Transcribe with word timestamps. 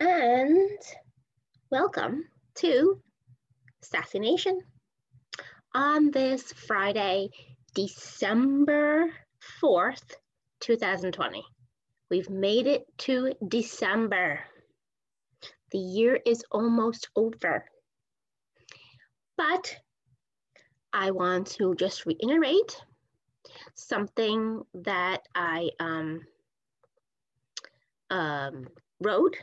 and 0.00 0.78
welcome 1.70 2.24
to 2.54 3.00
Sassy 3.82 4.20
Nation. 4.20 4.60
On 5.74 6.12
this 6.12 6.52
Friday, 6.52 7.30
December 7.74 9.12
4th, 9.60 10.14
2020. 10.60 11.42
We've 12.10 12.30
made 12.30 12.68
it 12.68 12.86
to 12.98 13.32
December. 13.46 14.40
The 15.72 15.78
year 15.78 16.18
is 16.24 16.44
almost 16.52 17.08
over. 17.16 17.64
But 19.36 19.76
I 20.92 21.10
want 21.10 21.48
to 21.58 21.74
just 21.74 22.06
reiterate 22.06 22.80
something 23.74 24.62
that 24.74 25.22
I 25.34 25.70
um, 25.80 26.20
um, 28.10 28.68
wrote. 29.00 29.36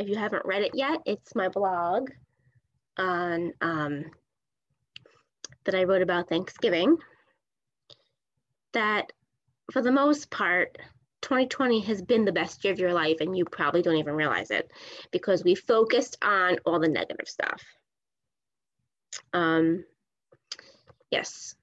If 0.00 0.08
you 0.08 0.16
haven't 0.16 0.46
read 0.46 0.62
it 0.62 0.70
yet, 0.72 1.00
it's 1.04 1.34
my 1.34 1.48
blog 1.48 2.08
on 2.96 3.52
um, 3.60 4.06
that 5.64 5.74
I 5.74 5.84
wrote 5.84 6.00
about 6.00 6.30
Thanksgiving. 6.30 6.96
That 8.72 9.12
for 9.70 9.82
the 9.82 9.92
most 9.92 10.30
part, 10.30 10.78
2020 11.20 11.80
has 11.80 12.00
been 12.00 12.24
the 12.24 12.32
best 12.32 12.64
year 12.64 12.72
of 12.72 12.78
your 12.78 12.94
life, 12.94 13.18
and 13.20 13.36
you 13.36 13.44
probably 13.44 13.82
don't 13.82 13.96
even 13.96 14.14
realize 14.14 14.50
it 14.50 14.70
because 15.10 15.44
we 15.44 15.54
focused 15.54 16.16
on 16.22 16.56
all 16.64 16.80
the 16.80 16.88
negative 16.88 17.28
stuff. 17.28 17.62
Um, 19.34 19.84
yes, 21.10 21.54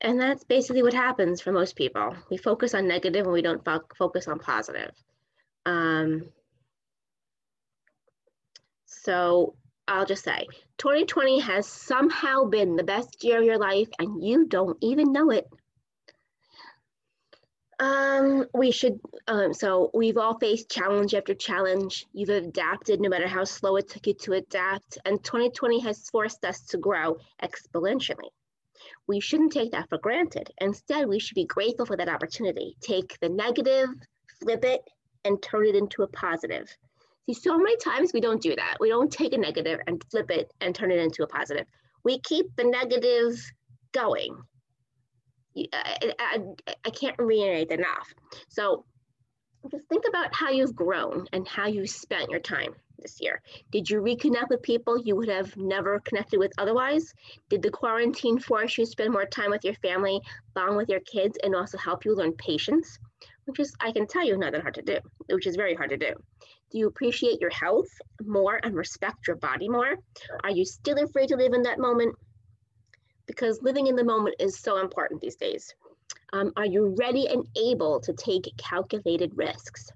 and 0.00 0.20
that's 0.20 0.44
basically 0.44 0.84
what 0.84 0.94
happens 0.94 1.40
for 1.40 1.50
most 1.50 1.74
people. 1.74 2.14
We 2.30 2.36
focus 2.36 2.74
on 2.74 2.86
negative 2.86 3.24
and 3.24 3.32
we 3.32 3.42
don't 3.42 3.64
fo 3.64 3.80
focus 3.98 4.28
on 4.28 4.38
positive. 4.38 4.92
Um, 5.66 6.30
so 9.04 9.54
I'll 9.88 10.06
just 10.06 10.24
say 10.24 10.46
2020 10.78 11.40
has 11.40 11.66
somehow 11.66 12.44
been 12.44 12.76
the 12.76 12.84
best 12.84 13.22
year 13.24 13.38
of 13.38 13.44
your 13.44 13.58
life 13.58 13.88
and 13.98 14.22
you 14.22 14.46
don't 14.46 14.78
even 14.80 15.12
know 15.12 15.30
it. 15.30 15.46
Um, 17.80 18.46
we 18.54 18.70
should, 18.70 19.00
um, 19.26 19.52
so 19.52 19.90
we've 19.92 20.16
all 20.16 20.38
faced 20.38 20.70
challenge 20.70 21.14
after 21.14 21.34
challenge. 21.34 22.06
You've 22.12 22.28
adapted 22.28 23.00
no 23.00 23.08
matter 23.08 23.26
how 23.26 23.42
slow 23.42 23.74
it 23.74 23.88
took 23.88 24.06
you 24.06 24.14
to 24.14 24.34
adapt. 24.34 24.98
And 25.04 25.22
2020 25.24 25.80
has 25.80 26.08
forced 26.08 26.44
us 26.44 26.60
to 26.66 26.78
grow 26.78 27.16
exponentially. 27.42 28.30
We 29.08 29.18
shouldn't 29.18 29.52
take 29.52 29.72
that 29.72 29.88
for 29.88 29.98
granted. 29.98 30.50
Instead, 30.60 31.08
we 31.08 31.18
should 31.18 31.34
be 31.34 31.46
grateful 31.46 31.86
for 31.86 31.96
that 31.96 32.08
opportunity. 32.08 32.76
Take 32.80 33.18
the 33.20 33.28
negative, 33.28 33.88
flip 34.40 34.64
it, 34.64 34.82
and 35.24 35.42
turn 35.42 35.66
it 35.66 35.74
into 35.74 36.02
a 36.02 36.08
positive. 36.08 36.68
See, 37.26 37.34
so 37.34 37.56
many 37.56 37.76
times 37.76 38.12
we 38.12 38.20
don't 38.20 38.42
do 38.42 38.54
that. 38.56 38.78
We 38.80 38.88
don't 38.88 39.10
take 39.10 39.32
a 39.32 39.38
negative 39.38 39.80
and 39.86 40.02
flip 40.10 40.30
it 40.30 40.52
and 40.60 40.74
turn 40.74 40.90
it 40.90 40.98
into 40.98 41.22
a 41.22 41.26
positive. 41.26 41.66
We 42.04 42.18
keep 42.20 42.46
the 42.56 42.64
negative 42.64 43.40
going. 43.92 44.36
I, 45.56 46.12
I, 46.18 46.38
I 46.84 46.90
can't 46.90 47.16
reiterate 47.18 47.70
enough. 47.70 48.12
So 48.48 48.84
just 49.70 49.88
think 49.88 50.04
about 50.08 50.34
how 50.34 50.50
you've 50.50 50.74
grown 50.74 51.26
and 51.32 51.46
how 51.46 51.66
you 51.66 51.86
spent 51.86 52.30
your 52.30 52.40
time 52.40 52.74
this 52.98 53.20
year. 53.20 53.40
Did 53.70 53.88
you 53.88 54.00
reconnect 54.00 54.48
with 54.48 54.62
people 54.62 54.98
you 54.98 55.14
would 55.14 55.28
have 55.28 55.56
never 55.56 56.00
connected 56.00 56.38
with 56.38 56.52
otherwise? 56.58 57.12
Did 57.48 57.62
the 57.62 57.70
quarantine 57.70 58.38
force 58.38 58.76
you 58.78 58.84
to 58.84 58.90
spend 58.90 59.12
more 59.12 59.26
time 59.26 59.50
with 59.50 59.64
your 59.64 59.74
family, 59.74 60.20
bond 60.54 60.76
with 60.76 60.88
your 60.88 61.00
kids, 61.00 61.38
and 61.42 61.54
also 61.54 61.78
help 61.78 62.04
you 62.04 62.14
learn 62.14 62.32
patience? 62.32 62.98
Which 63.44 63.58
is, 63.58 63.74
I 63.80 63.92
can 63.92 64.06
tell 64.06 64.24
you, 64.24 64.36
not 64.36 64.52
that 64.52 64.62
hard 64.62 64.74
to 64.74 64.82
do, 64.82 64.98
which 65.28 65.46
is 65.46 65.56
very 65.56 65.74
hard 65.74 65.90
to 65.90 65.96
do. 65.96 66.12
Do 66.70 66.78
you 66.78 66.86
appreciate 66.86 67.40
your 67.40 67.50
health 67.50 67.88
more 68.24 68.60
and 68.62 68.74
respect 68.74 69.26
your 69.26 69.36
body 69.36 69.68
more? 69.68 69.96
Are 70.44 70.50
you 70.50 70.64
still 70.64 71.02
afraid 71.02 71.28
to 71.28 71.36
live 71.36 71.52
in 71.52 71.62
that 71.62 71.78
moment? 71.78 72.14
Because 73.26 73.60
living 73.62 73.88
in 73.88 73.96
the 73.96 74.04
moment 74.04 74.36
is 74.38 74.58
so 74.58 74.78
important 74.78 75.20
these 75.20 75.36
days. 75.36 75.74
Um, 76.32 76.52
are 76.56 76.66
you 76.66 76.94
ready 76.98 77.26
and 77.26 77.44
able 77.56 78.00
to 78.00 78.12
take 78.12 78.48
calculated 78.56 79.32
risks? 79.36 79.90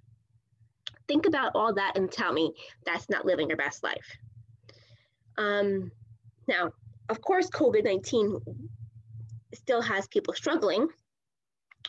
Think 1.09 1.27
about 1.27 1.53
all 1.55 1.73
that 1.75 1.97
and 1.97 2.11
tell 2.11 2.33
me 2.33 2.53
that's 2.85 3.09
not 3.09 3.25
living 3.25 3.49
your 3.49 3.57
best 3.57 3.83
life. 3.83 4.17
Um, 5.39 5.93
now, 6.49 6.73
of 7.09 7.21
course, 7.21 7.49
COVID 7.51 7.85
19 7.85 8.41
still 9.55 9.81
has 9.81 10.07
people 10.09 10.35
struggling, 10.35 10.89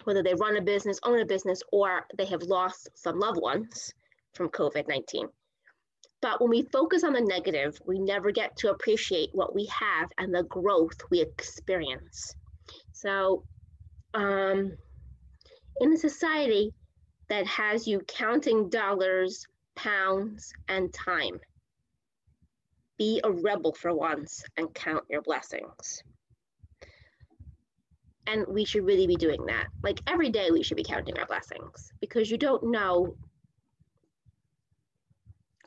whether 0.03 0.24
they 0.24 0.34
run 0.35 0.58
a 0.58 0.62
business, 0.62 1.00
own 1.03 1.19
a 1.19 1.25
business, 1.25 1.62
or 1.72 2.06
they 2.18 2.25
have 2.25 2.44
lost 2.44 2.90
some 2.96 3.19
loved 3.19 3.41
ones 3.41 3.94
from 4.34 4.50
COVID 4.50 4.88
19. 4.88 5.28
But 6.22 6.41
when 6.41 6.50
we 6.50 6.63
focus 6.72 7.03
on 7.03 7.13
the 7.13 7.22
negative, 7.22 7.80
we 7.85 8.00
never 8.00 8.31
get 8.31 8.56
to 8.57 8.72
appreciate 8.72 9.30
what 9.34 9.53
we 9.53 9.66
have 9.68 10.09
and 10.18 10.34
the 10.34 10.44
growth 10.44 10.97
we 11.12 11.22
experience. 11.22 12.34
So, 12.91 13.44
um, 14.13 14.75
in 15.80 15.94
a 15.94 15.97
society 15.97 16.74
that 17.30 17.46
has 17.46 17.88
you 17.88 18.00
counting 18.07 18.69
dollars, 18.69 19.46
pounds, 19.75 20.52
and 20.68 20.91
time, 20.91 21.40
be 22.97 23.22
a 23.24 23.31
rebel 23.31 23.74
for 23.74 23.94
once 23.94 24.44
and 24.57 24.74
count 24.74 25.03
your 25.09 25.22
blessings. 25.22 26.02
And 28.27 28.45
we 28.47 28.65
should 28.65 28.85
really 28.85 29.07
be 29.07 29.15
doing 29.15 29.45
that. 29.45 29.67
Like 29.83 30.01
every 30.05 30.29
day, 30.29 30.51
we 30.51 30.61
should 30.61 30.77
be 30.77 30.83
counting 30.83 31.17
our 31.17 31.25
blessings 31.25 31.91
because 32.01 32.29
you 32.29 32.38
don't 32.38 32.63
know 32.71 33.15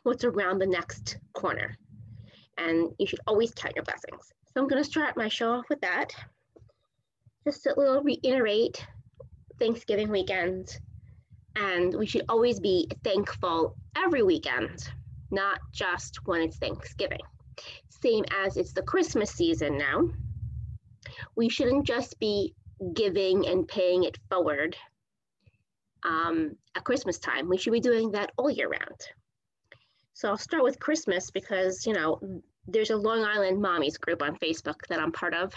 what's 0.03 0.25
around 0.25 0.59
the 0.59 0.67
next 0.67 1.19
corner. 1.33 1.77
And 2.59 2.93
you 2.99 3.07
should 3.07 3.21
always 3.27 3.53
count 3.55 3.75
your 3.75 3.85
blessings. 3.85 4.33
So 4.53 4.61
I'm 4.61 4.69
going 4.69 4.83
to 4.83 4.89
start 4.89 5.17
my 5.17 5.29
show 5.29 5.53
off 5.53 5.65
with 5.71 5.81
that. 5.81 6.13
Just 7.45 7.67
a 7.67 7.75
little 7.77 8.03
reiterate 8.03 8.87
Thanksgiving 9.59 10.11
weekend. 10.11 10.79
And 11.57 11.95
we 11.95 12.07
should 12.07 12.25
always 12.29 12.61
be 12.61 12.89
thankful 13.03 13.75
every 13.97 14.23
weekend, 14.23 14.89
not 15.31 15.61
just 15.73 16.19
when 16.27 16.43
it's 16.43 16.59
Thanksgiving. 16.59 17.21
Same 17.89 18.25
as 18.45 18.57
it's 18.57 18.73
the 18.73 18.83
Christmas 18.83 19.31
season 19.31 19.79
now. 19.79 20.09
We 21.37 21.49
shouldn't 21.49 21.87
just 21.87 22.19
be 22.19 22.55
giving 22.95 23.47
and 23.47 23.69
paying 23.69 24.05
it 24.05 24.19
forward 24.29 24.77
um, 26.05 26.57
at 26.77 26.85
Christmas 26.85 27.19
time. 27.19 27.49
We 27.49 27.59
should 27.59 27.73
be 27.73 27.81
doing 27.81 28.13
that 28.13 28.33
all 28.37 28.51
year 28.51 28.69
round. 28.69 29.01
So 30.15 30.29
I'll 30.29 30.37
start 30.37 30.63
with 30.63 30.81
Christmas 30.81 31.31
because, 31.31 31.87
you 31.87 31.93
know, 31.93 32.21
there's 32.67 32.91
a 32.91 32.97
Long 32.97 33.25
Island 33.25 33.63
Mommies 33.63 33.99
group 33.99 34.23
on 34.23 34.37
Facebook 34.37 34.87
that 34.89 35.01
I'm 35.01 35.13
part 35.13 35.35
of. 35.35 35.53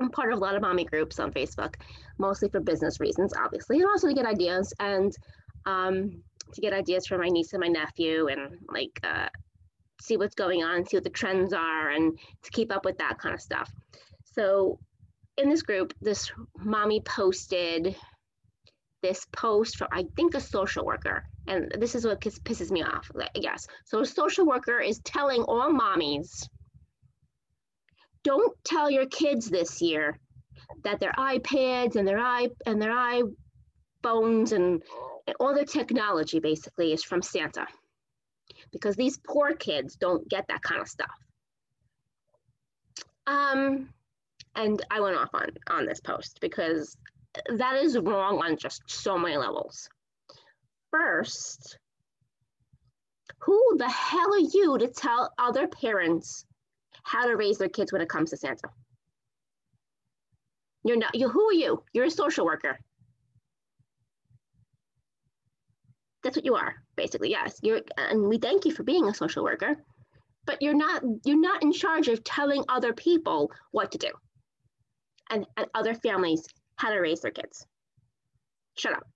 I'm 0.00 0.10
part 0.10 0.32
of 0.32 0.38
a 0.38 0.40
lot 0.40 0.54
of 0.54 0.62
mommy 0.62 0.84
groups 0.84 1.18
on 1.18 1.32
Facebook, 1.32 1.74
mostly 2.18 2.48
for 2.48 2.60
business 2.60 3.00
reasons, 3.00 3.34
obviously, 3.36 3.80
and 3.80 3.88
also 3.88 4.08
to 4.08 4.14
get 4.14 4.26
ideas 4.26 4.72
and 4.78 5.12
um, 5.66 6.22
to 6.54 6.60
get 6.60 6.72
ideas 6.72 7.06
for 7.06 7.18
my 7.18 7.28
niece 7.28 7.52
and 7.52 7.60
my 7.60 7.68
nephew 7.68 8.28
and 8.28 8.58
like 8.72 9.00
uh, 9.02 9.28
see 10.00 10.16
what's 10.16 10.34
going 10.34 10.62
on, 10.62 10.86
see 10.86 10.96
what 10.96 11.04
the 11.04 11.10
trends 11.10 11.52
are, 11.52 11.90
and 11.90 12.18
to 12.42 12.50
keep 12.52 12.72
up 12.72 12.84
with 12.84 12.98
that 12.98 13.18
kind 13.18 13.34
of 13.34 13.40
stuff. 13.40 13.70
So 14.34 14.78
in 15.36 15.48
this 15.48 15.62
group, 15.62 15.94
this 16.00 16.30
mommy 16.56 17.00
posted 17.00 17.96
this 19.02 19.24
post 19.32 19.76
from 19.76 19.88
I 19.92 20.06
think 20.16 20.34
a 20.34 20.40
social 20.40 20.84
worker, 20.84 21.24
and 21.46 21.72
this 21.78 21.94
is 21.94 22.04
what 22.04 22.20
pisses 22.20 22.70
me 22.70 22.82
off. 22.82 23.10
Yes, 23.34 23.66
so 23.84 24.00
a 24.00 24.06
social 24.06 24.44
worker 24.44 24.80
is 24.80 24.98
telling 25.00 25.42
all 25.42 25.70
mommies, 25.70 26.48
don't 28.24 28.56
tell 28.64 28.90
your 28.90 29.06
kids 29.06 29.48
this 29.48 29.80
year 29.80 30.18
that 30.82 30.98
their 30.98 31.12
iPads 31.12 31.94
and 31.94 32.06
their 32.06 32.18
i 32.18 32.48
and 32.66 32.82
their 32.82 32.92
iPhones 32.92 34.52
and, 34.52 34.82
and 35.26 35.36
all 35.38 35.54
their 35.54 35.64
technology 35.64 36.40
basically 36.40 36.92
is 36.92 37.04
from 37.04 37.22
Santa, 37.22 37.66
because 38.72 38.96
these 38.96 39.16
poor 39.16 39.54
kids 39.54 39.94
don't 39.94 40.28
get 40.28 40.48
that 40.48 40.62
kind 40.62 40.80
of 40.80 40.88
stuff. 40.88 41.14
Um, 43.28 43.90
and 44.58 44.84
I 44.90 45.00
went 45.00 45.16
off 45.16 45.30
on 45.32 45.50
on 45.68 45.86
this 45.86 46.00
post 46.00 46.38
because 46.40 46.96
that 47.56 47.76
is 47.76 47.96
wrong 47.96 48.42
on 48.42 48.56
just 48.56 48.82
so 48.86 49.16
many 49.16 49.36
levels. 49.36 49.88
First, 50.90 51.78
who 53.38 53.76
the 53.76 53.88
hell 53.88 54.34
are 54.34 54.38
you 54.38 54.76
to 54.78 54.88
tell 54.88 55.32
other 55.38 55.68
parents 55.68 56.44
how 57.04 57.26
to 57.26 57.36
raise 57.36 57.58
their 57.58 57.68
kids 57.68 57.92
when 57.92 58.02
it 58.02 58.08
comes 58.08 58.30
to 58.30 58.36
Santa? 58.36 58.68
You're 60.84 60.96
not, 60.96 61.14
you, 61.14 61.28
who 61.28 61.48
are 61.48 61.52
you? 61.52 61.82
You're 61.92 62.06
a 62.06 62.10
social 62.10 62.44
worker. 62.44 62.78
That's 66.24 66.36
what 66.36 66.44
you 66.44 66.56
are, 66.56 66.74
basically, 66.96 67.30
yes. 67.30 67.58
You're, 67.62 67.82
and 67.96 68.22
we 68.22 68.38
thank 68.38 68.64
you 68.64 68.72
for 68.72 68.82
being 68.82 69.06
a 69.06 69.14
social 69.14 69.44
worker, 69.44 69.76
but 70.46 70.60
you're 70.62 70.74
not, 70.74 71.02
you're 71.24 71.40
not 71.40 71.62
in 71.62 71.72
charge 71.72 72.08
of 72.08 72.24
telling 72.24 72.64
other 72.68 72.92
people 72.92 73.52
what 73.70 73.92
to 73.92 73.98
do 73.98 74.10
and, 75.30 75.46
and 75.56 75.66
other 75.74 75.94
families 75.94 76.46
how 76.76 76.90
to 76.90 76.98
raise 76.98 77.20
their 77.20 77.30
kids. 77.30 77.66
Shut 78.76 78.94
up. 78.94 79.06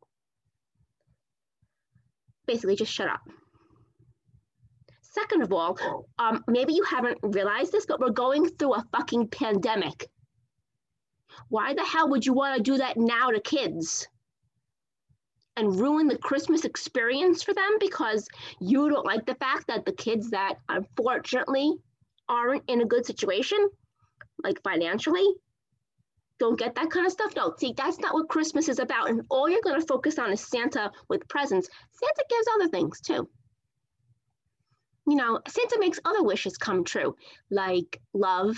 Basically, 2.46 2.76
just 2.76 2.92
shut 2.92 3.08
up. 3.08 3.20
Second 5.02 5.42
of 5.42 5.52
all, 5.52 5.78
um, 6.18 6.42
maybe 6.48 6.72
you 6.72 6.84
haven't 6.84 7.18
realized 7.22 7.70
this, 7.70 7.86
but 7.86 8.00
we're 8.00 8.10
going 8.10 8.48
through 8.48 8.74
a 8.74 8.84
fucking 8.96 9.28
pandemic. 9.28 10.08
Why 11.48 11.74
the 11.74 11.84
hell 11.84 12.08
would 12.08 12.24
you 12.24 12.32
want 12.32 12.56
to 12.56 12.62
do 12.62 12.78
that 12.78 12.96
now 12.96 13.30
to 13.30 13.40
kids? 13.40 14.08
And 15.56 15.78
ruin 15.78 16.08
the 16.08 16.16
Christmas 16.16 16.64
experience 16.64 17.42
for 17.42 17.52
them 17.52 17.76
because 17.78 18.26
you 18.58 18.88
don't 18.88 19.04
like 19.04 19.26
the 19.26 19.34
fact 19.34 19.66
that 19.66 19.84
the 19.84 19.92
kids 19.92 20.30
that 20.30 20.54
unfortunately 20.68 21.74
aren't 22.26 22.64
in 22.68 22.80
a 22.80 22.86
good 22.86 23.04
situation, 23.04 23.68
like 24.42 24.62
financially, 24.62 25.26
don't 26.38 26.58
get 26.58 26.75
that 26.75 26.90
kind 26.90 27.06
of 27.06 27.12
stuff. 27.12 27.34
No, 27.37 27.55
see, 27.58 27.75
that's 27.76 27.99
not 27.99 28.14
what 28.14 28.29
Christmas 28.29 28.69
is 28.69 28.79
about. 28.79 29.08
And 29.08 29.23
all 29.31 29.49
you're 29.49 29.62
going 29.62 29.81
to 29.81 29.87
focus 29.87 30.19
on 30.19 30.32
is 30.32 30.40
Santa 30.40 30.90
with 31.08 31.29
presents. 31.29 31.69
Santa 31.93 32.25
gives 32.29 32.46
other 32.55 32.69
things 32.69 33.00
too. 33.00 33.29
You 35.06 35.17
know, 35.17 35.40
Santa 35.49 35.79
makes 35.79 36.00
other 36.05 36.23
wishes 36.23 36.56
come 36.56 36.84
true, 36.84 37.17
like 37.50 38.00
love. 38.14 38.56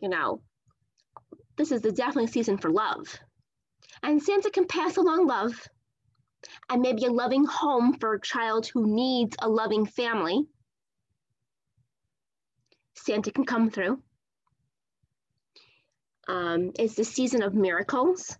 You 0.00 0.08
know, 0.08 0.42
this 1.56 1.72
is 1.72 1.82
the 1.82 1.92
definitely 1.92 2.28
season 2.28 2.58
for 2.58 2.70
love. 2.70 3.06
And 4.02 4.22
Santa 4.22 4.50
can 4.50 4.66
pass 4.66 4.96
along 4.96 5.26
love 5.26 5.68
and 6.70 6.80
maybe 6.80 7.04
a 7.04 7.10
loving 7.10 7.44
home 7.44 7.98
for 7.98 8.14
a 8.14 8.20
child 8.20 8.66
who 8.66 8.86
needs 8.86 9.36
a 9.40 9.48
loving 9.48 9.86
family. 9.86 10.46
Santa 12.94 13.30
can 13.30 13.44
come 13.44 13.70
through 13.70 14.02
um, 16.28 16.72
is 16.78 16.94
the 16.94 17.04
season 17.04 17.42
of 17.42 17.54
miracles, 17.54 18.36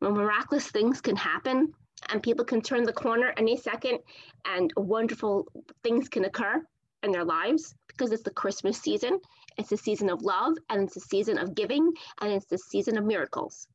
when 0.00 0.14
miraculous 0.14 0.68
things 0.68 1.00
can 1.00 1.16
happen 1.16 1.72
and 2.08 2.22
people 2.22 2.44
can 2.44 2.60
turn 2.60 2.84
the 2.84 2.92
corner 2.92 3.32
any 3.36 3.56
second 3.56 3.98
and 4.46 4.72
wonderful 4.76 5.46
things 5.84 6.08
can 6.08 6.24
occur 6.24 6.62
in 7.02 7.12
their 7.12 7.24
lives 7.24 7.74
because 7.88 8.10
it's 8.10 8.22
the 8.22 8.30
Christmas 8.30 8.78
season. 8.78 9.20
It's 9.58 9.68
the 9.68 9.76
season 9.76 10.08
of 10.08 10.22
love 10.22 10.54
and 10.70 10.82
it's 10.82 10.94
the 10.94 11.00
season 11.00 11.38
of 11.38 11.54
giving 11.54 11.92
and 12.20 12.32
it's 12.32 12.46
the 12.46 12.58
season 12.58 12.96
of 12.96 13.04
miracles. 13.04 13.68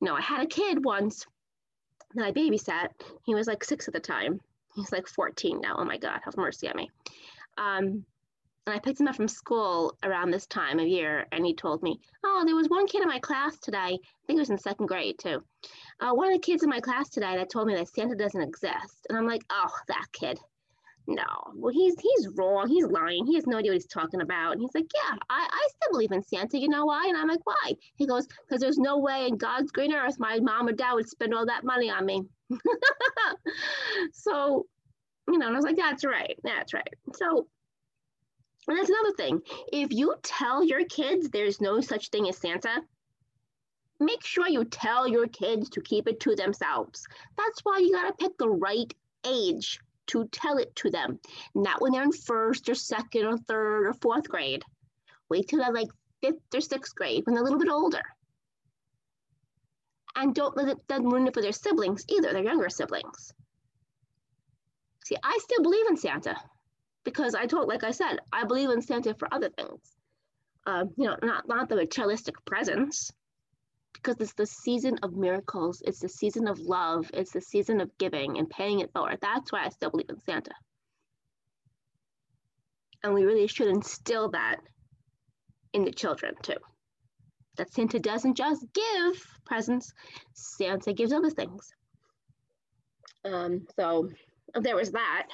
Know, 0.00 0.14
I 0.14 0.20
had 0.20 0.42
a 0.42 0.46
kid 0.46 0.84
once 0.84 1.26
that 2.14 2.26
I 2.26 2.32
babysat. 2.32 2.88
He 3.24 3.34
was 3.34 3.46
like 3.46 3.64
six 3.64 3.88
at 3.88 3.94
the 3.94 4.00
time. 4.00 4.40
He's 4.74 4.92
like 4.92 5.08
14 5.08 5.60
now. 5.60 5.76
Oh 5.78 5.84
my 5.84 5.96
God, 5.96 6.20
have 6.24 6.36
mercy 6.36 6.68
on 6.68 6.76
me. 6.76 6.90
Um, 7.56 8.04
and 8.66 8.74
I 8.74 8.78
picked 8.78 9.00
him 9.00 9.08
up 9.08 9.16
from 9.16 9.28
school 9.28 9.96
around 10.02 10.30
this 10.30 10.46
time 10.46 10.78
of 10.78 10.86
year, 10.86 11.26
and 11.32 11.44
he 11.44 11.54
told 11.54 11.82
me, 11.82 12.00
"Oh, 12.24 12.44
there 12.44 12.56
was 12.56 12.68
one 12.68 12.86
kid 12.86 13.02
in 13.02 13.08
my 13.08 13.18
class 13.18 13.58
today. 13.58 13.78
I 13.78 14.26
think 14.26 14.36
he 14.36 14.40
was 14.40 14.50
in 14.50 14.58
second 14.58 14.86
grade 14.86 15.18
too. 15.18 15.42
Uh, 16.00 16.12
one 16.12 16.28
of 16.28 16.34
the 16.34 16.46
kids 16.46 16.62
in 16.62 16.70
my 16.70 16.80
class 16.80 17.08
today 17.08 17.36
that 17.36 17.50
told 17.50 17.66
me 17.68 17.74
that 17.74 17.88
Santa 17.88 18.14
doesn't 18.14 18.42
exist." 18.42 19.06
And 19.08 19.16
I'm 19.16 19.26
like, 19.26 19.44
"Oh, 19.50 19.70
that 19.88 20.06
kid." 20.12 20.38
No, 21.08 21.24
well, 21.54 21.72
he's 21.72 21.94
he's 21.98 22.28
wrong. 22.36 22.68
He's 22.68 22.84
lying. 22.84 23.24
He 23.24 23.34
has 23.36 23.46
no 23.46 23.56
idea 23.56 23.70
what 23.70 23.76
he's 23.76 23.86
talking 23.86 24.20
about. 24.20 24.52
And 24.52 24.60
he's 24.60 24.74
like, 24.74 24.84
yeah, 24.94 25.16
I, 25.30 25.48
I 25.50 25.68
still 25.70 25.92
believe 25.92 26.12
in 26.12 26.22
Santa. 26.22 26.58
You 26.58 26.68
know 26.68 26.84
why? 26.84 27.06
And 27.08 27.16
I'm 27.16 27.26
like, 27.26 27.44
why? 27.44 27.72
He 27.96 28.06
goes, 28.06 28.26
because 28.46 28.60
there's 28.60 28.76
no 28.76 28.98
way 28.98 29.26
in 29.26 29.38
God's 29.38 29.72
green 29.72 29.94
earth 29.94 30.18
my 30.18 30.38
mom 30.38 30.68
or 30.68 30.72
dad 30.72 30.92
would 30.92 31.08
spend 31.08 31.32
all 31.32 31.46
that 31.46 31.64
money 31.64 31.88
on 31.88 32.04
me. 32.04 32.24
so, 34.12 34.66
you 35.28 35.38
know, 35.38 35.46
and 35.46 35.56
I 35.56 35.58
was 35.58 35.64
like, 35.64 35.76
that's 35.76 36.04
right. 36.04 36.38
That's 36.44 36.74
right. 36.74 36.94
So 37.14 37.46
and 38.68 38.78
that's 38.78 38.90
another 38.90 39.14
thing. 39.16 39.40
If 39.72 39.92
you 39.92 40.14
tell 40.22 40.62
your 40.62 40.84
kids 40.84 41.30
there's 41.30 41.60
no 41.60 41.80
such 41.80 42.10
thing 42.10 42.28
as 42.28 42.36
Santa, 42.36 42.82
make 43.98 44.24
sure 44.24 44.46
you 44.46 44.64
tell 44.64 45.08
your 45.08 45.26
kids 45.26 45.70
to 45.70 45.80
keep 45.80 46.06
it 46.06 46.20
to 46.20 46.34
themselves. 46.34 47.06
That's 47.36 47.60
why 47.62 47.78
you 47.78 47.92
got 47.92 48.08
to 48.08 48.24
pick 48.24 48.36
the 48.36 48.48
right 48.48 48.92
age 49.26 49.80
to 50.08 50.28
tell 50.28 50.58
it 50.58 50.74
to 50.76 50.90
them, 50.90 51.18
not 51.54 51.80
when 51.80 51.92
they're 51.92 52.02
in 52.02 52.12
first 52.12 52.68
or 52.68 52.74
second 52.74 53.24
or 53.24 53.36
third 53.36 53.86
or 53.86 53.94
fourth 53.94 54.28
grade. 54.28 54.62
Wait 55.28 55.48
till 55.48 55.58
they're 55.58 55.72
like 55.72 55.88
fifth 56.22 56.54
or 56.54 56.60
sixth 56.60 56.94
grade 56.94 57.24
when 57.24 57.34
they're 57.34 57.42
a 57.42 57.44
little 57.44 57.58
bit 57.58 57.70
older. 57.70 58.02
And 60.16 60.34
don't 60.34 60.56
let 60.56 60.68
it, 60.68 60.88
them 60.88 61.04
ruin 61.04 61.26
it 61.26 61.34
for 61.34 61.42
their 61.42 61.52
siblings 61.52 62.04
either, 62.08 62.32
their 62.32 62.42
younger 62.42 62.68
siblings. 62.68 63.32
See, 65.04 65.16
I 65.22 65.38
still 65.42 65.62
believe 65.62 65.86
in 65.88 65.96
Santa 65.96 66.36
because 67.08 67.34
I 67.34 67.46
told, 67.46 67.68
like 67.68 67.84
I 67.84 67.90
said, 67.90 68.18
I 68.32 68.44
believe 68.44 68.70
in 68.70 68.82
Santa 68.82 69.14
for 69.14 69.32
other 69.32 69.48
things. 69.48 69.80
Um, 70.66 70.90
you 70.96 71.06
know, 71.06 71.16
not 71.22 71.48
not 71.48 71.68
the 71.68 71.76
materialistic 71.76 72.34
presents, 72.44 73.10
because 73.94 74.16
it's 74.20 74.34
the 74.34 74.46
season 74.46 74.98
of 75.02 75.16
miracles. 75.16 75.82
It's 75.86 76.00
the 76.00 76.08
season 76.08 76.46
of 76.48 76.58
love. 76.58 77.10
It's 77.14 77.32
the 77.32 77.40
season 77.40 77.80
of 77.80 77.96
giving 77.98 78.38
and 78.38 78.48
paying 78.48 78.80
it 78.80 78.92
forward. 78.92 79.18
That's 79.22 79.50
why 79.50 79.64
I 79.64 79.70
still 79.70 79.90
believe 79.90 80.10
in 80.10 80.20
Santa. 80.20 80.52
And 83.02 83.14
we 83.14 83.24
really 83.24 83.46
should 83.46 83.68
instill 83.68 84.30
that 84.30 84.56
in 85.72 85.84
the 85.84 85.92
children 85.92 86.34
too. 86.42 86.58
That 87.56 87.72
Santa 87.72 87.98
doesn't 87.98 88.36
just 88.36 88.64
give 88.74 89.26
presents, 89.46 89.92
Santa 90.34 90.92
gives 90.92 91.12
other 91.12 91.30
things. 91.30 91.72
Um, 93.24 93.66
so 93.76 94.10
there 94.54 94.76
was 94.76 94.92
that 94.92 95.28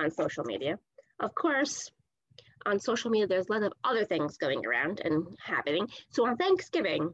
on 0.00 0.10
social 0.10 0.44
media. 0.44 0.78
Of 1.20 1.34
course, 1.34 1.90
on 2.66 2.78
social 2.78 3.10
media, 3.10 3.26
there's 3.26 3.48
a 3.48 3.52
lot 3.52 3.62
of 3.62 3.72
other 3.84 4.04
things 4.04 4.36
going 4.36 4.64
around 4.66 5.00
and 5.04 5.26
happening. 5.42 5.88
So 6.10 6.26
on 6.26 6.36
Thanksgiving, 6.36 7.12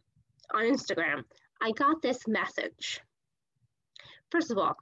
on 0.54 0.64
Instagram, 0.64 1.22
I 1.60 1.72
got 1.72 2.02
this 2.02 2.26
message. 2.26 3.00
First 4.30 4.50
of 4.50 4.58
all, 4.58 4.76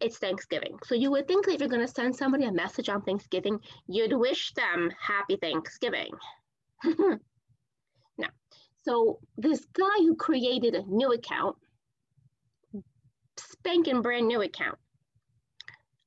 it's 0.00 0.18
Thanksgiving. 0.18 0.78
So 0.84 0.94
you 0.94 1.10
would 1.10 1.28
think 1.28 1.46
that 1.46 1.54
if 1.54 1.60
you're 1.60 1.68
going 1.68 1.86
to 1.86 1.92
send 1.92 2.16
somebody 2.16 2.44
a 2.44 2.52
message 2.52 2.88
on 2.88 3.02
Thanksgiving, 3.02 3.60
you'd 3.86 4.12
wish 4.12 4.52
them 4.54 4.90
happy 4.98 5.36
Thanksgiving. 5.36 6.10
no. 6.84 7.18
So 8.82 9.18
this 9.36 9.64
guy 9.74 9.98
who 9.98 10.16
created 10.16 10.74
a 10.74 10.82
new 10.86 11.12
account, 11.12 11.56
spanking 13.36 14.00
brand 14.00 14.26
new 14.26 14.40
account, 14.40 14.78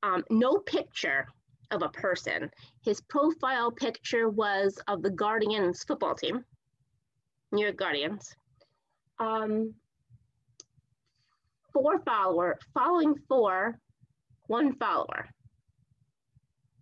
um, 0.01 0.23
no 0.29 0.57
picture 0.57 1.27
of 1.71 1.81
a 1.81 1.89
person. 1.89 2.49
His 2.81 3.01
profile 3.01 3.71
picture 3.71 4.29
was 4.29 4.79
of 4.87 5.01
the 5.01 5.09
Guardians 5.09 5.83
football 5.83 6.15
team, 6.15 6.43
New 7.51 7.63
York 7.63 7.77
Guardians. 7.77 8.35
Um, 9.19 9.73
four 11.71 11.99
follower, 12.05 12.57
following 12.73 13.15
four, 13.27 13.79
one 14.47 14.75
follower. 14.75 15.27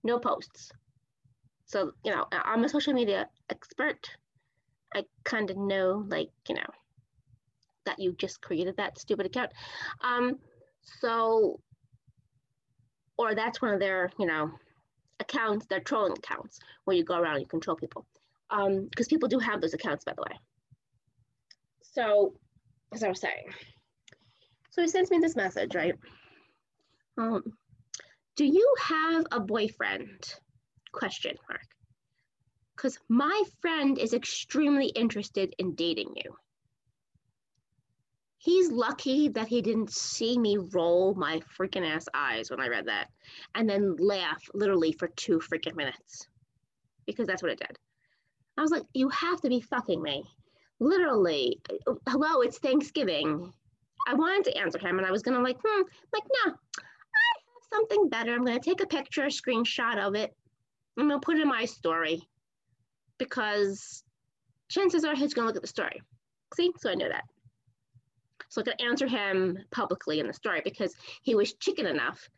No 0.03 0.19
posts. 0.19 0.71
So, 1.65 1.93
you 2.03 2.11
know, 2.11 2.25
I'm 2.31 2.63
a 2.63 2.69
social 2.69 2.93
media 2.93 3.27
expert. 3.49 4.09
I 4.93 5.05
kind 5.23 5.49
of 5.49 5.57
know, 5.57 6.05
like, 6.09 6.29
you 6.49 6.55
know, 6.55 6.69
that 7.85 7.99
you 7.99 8.13
just 8.13 8.41
created 8.41 8.75
that 8.77 8.99
stupid 8.99 9.25
account. 9.25 9.51
Um, 10.03 10.37
so, 10.99 11.59
or 13.17 13.35
that's 13.35 13.61
one 13.61 13.73
of 13.73 13.79
their, 13.79 14.11
you 14.19 14.25
know, 14.25 14.51
accounts, 15.21 15.65
they're 15.67 15.79
trolling 15.79 16.13
accounts 16.13 16.59
where 16.83 16.97
you 16.97 17.03
go 17.03 17.17
around 17.17 17.35
and 17.35 17.41
you 17.41 17.47
control 17.47 17.77
people. 17.77 18.05
Because 18.49 19.07
um, 19.07 19.09
people 19.09 19.29
do 19.29 19.39
have 19.39 19.61
those 19.61 19.73
accounts, 19.73 20.03
by 20.03 20.13
the 20.13 20.23
way. 20.23 20.37
So, 21.93 22.33
as 22.93 23.03
I 23.03 23.07
was 23.07 23.21
saying, 23.21 23.53
so 24.71 24.81
he 24.81 24.87
sends 24.87 25.11
me 25.11 25.19
this 25.19 25.35
message, 25.35 25.75
right? 25.75 25.95
Um, 27.17 27.43
do 28.35 28.45
you 28.45 28.75
have 28.81 29.25
a 29.31 29.39
boyfriend? 29.39 30.33
Question 30.91 31.35
mark. 31.49 31.61
Because 32.75 32.97
my 33.07 33.43
friend 33.61 33.97
is 33.97 34.13
extremely 34.13 34.87
interested 34.87 35.53
in 35.57 35.75
dating 35.75 36.13
you. 36.15 36.35
He's 38.43 38.71
lucky 38.71 39.29
that 39.29 39.47
he 39.47 39.61
didn't 39.61 39.91
see 39.91 40.35
me 40.35 40.57
roll 40.57 41.13
my 41.13 41.41
freaking 41.55 41.87
ass 41.87 42.07
eyes 42.11 42.49
when 42.49 42.59
I 42.59 42.69
read 42.69 42.87
that 42.87 43.09
and 43.53 43.69
then 43.69 43.95
laugh 43.97 44.41
literally 44.55 44.93
for 44.93 45.09
two 45.09 45.37
freaking 45.37 45.75
minutes 45.75 46.27
because 47.05 47.27
that's 47.27 47.43
what 47.43 47.51
it 47.51 47.59
did. 47.59 47.77
I 48.57 48.61
was 48.63 48.71
like, 48.71 48.81
you 48.95 49.09
have 49.09 49.39
to 49.41 49.49
be 49.49 49.61
fucking 49.61 50.01
me. 50.01 50.23
Literally, 50.79 51.61
hello, 52.09 52.41
it's 52.41 52.57
Thanksgiving. 52.57 53.53
I 54.07 54.15
wanted 54.15 54.45
to 54.45 54.57
answer 54.57 54.79
him 54.79 54.97
and 54.97 55.05
I 55.05 55.11
was 55.11 55.21
gonna 55.21 55.43
like, 55.43 55.59
hmm, 55.63 55.83
like, 56.11 56.23
no, 56.43 56.51
I 56.51 56.53
have 56.53 57.63
something 57.71 58.09
better. 58.09 58.33
I'm 58.33 58.43
gonna 58.43 58.59
take 58.59 58.81
a 58.81 58.87
picture, 58.87 59.25
a 59.25 59.27
screenshot 59.27 59.99
of 59.99 60.15
it. 60.15 60.35
I'm 60.97 61.07
gonna 61.07 61.19
put 61.19 61.37
it 61.37 61.43
in 61.43 61.47
my 61.47 61.65
story 61.65 62.27
because 63.19 64.03
chances 64.67 65.05
are 65.05 65.13
he's 65.13 65.35
gonna 65.35 65.45
look 65.45 65.57
at 65.57 65.61
the 65.61 65.67
story. 65.67 66.01
See, 66.55 66.71
so 66.79 66.89
I 66.89 66.95
know 66.95 67.09
that. 67.09 67.25
So 68.49 68.61
I 68.61 68.63
could 68.63 68.81
answer 68.81 69.07
him 69.07 69.57
publicly 69.71 70.19
in 70.19 70.27
the 70.27 70.33
story 70.33 70.61
because 70.63 70.95
he 71.21 71.35
was 71.35 71.53
chicken 71.53 71.85
enough 71.85 72.29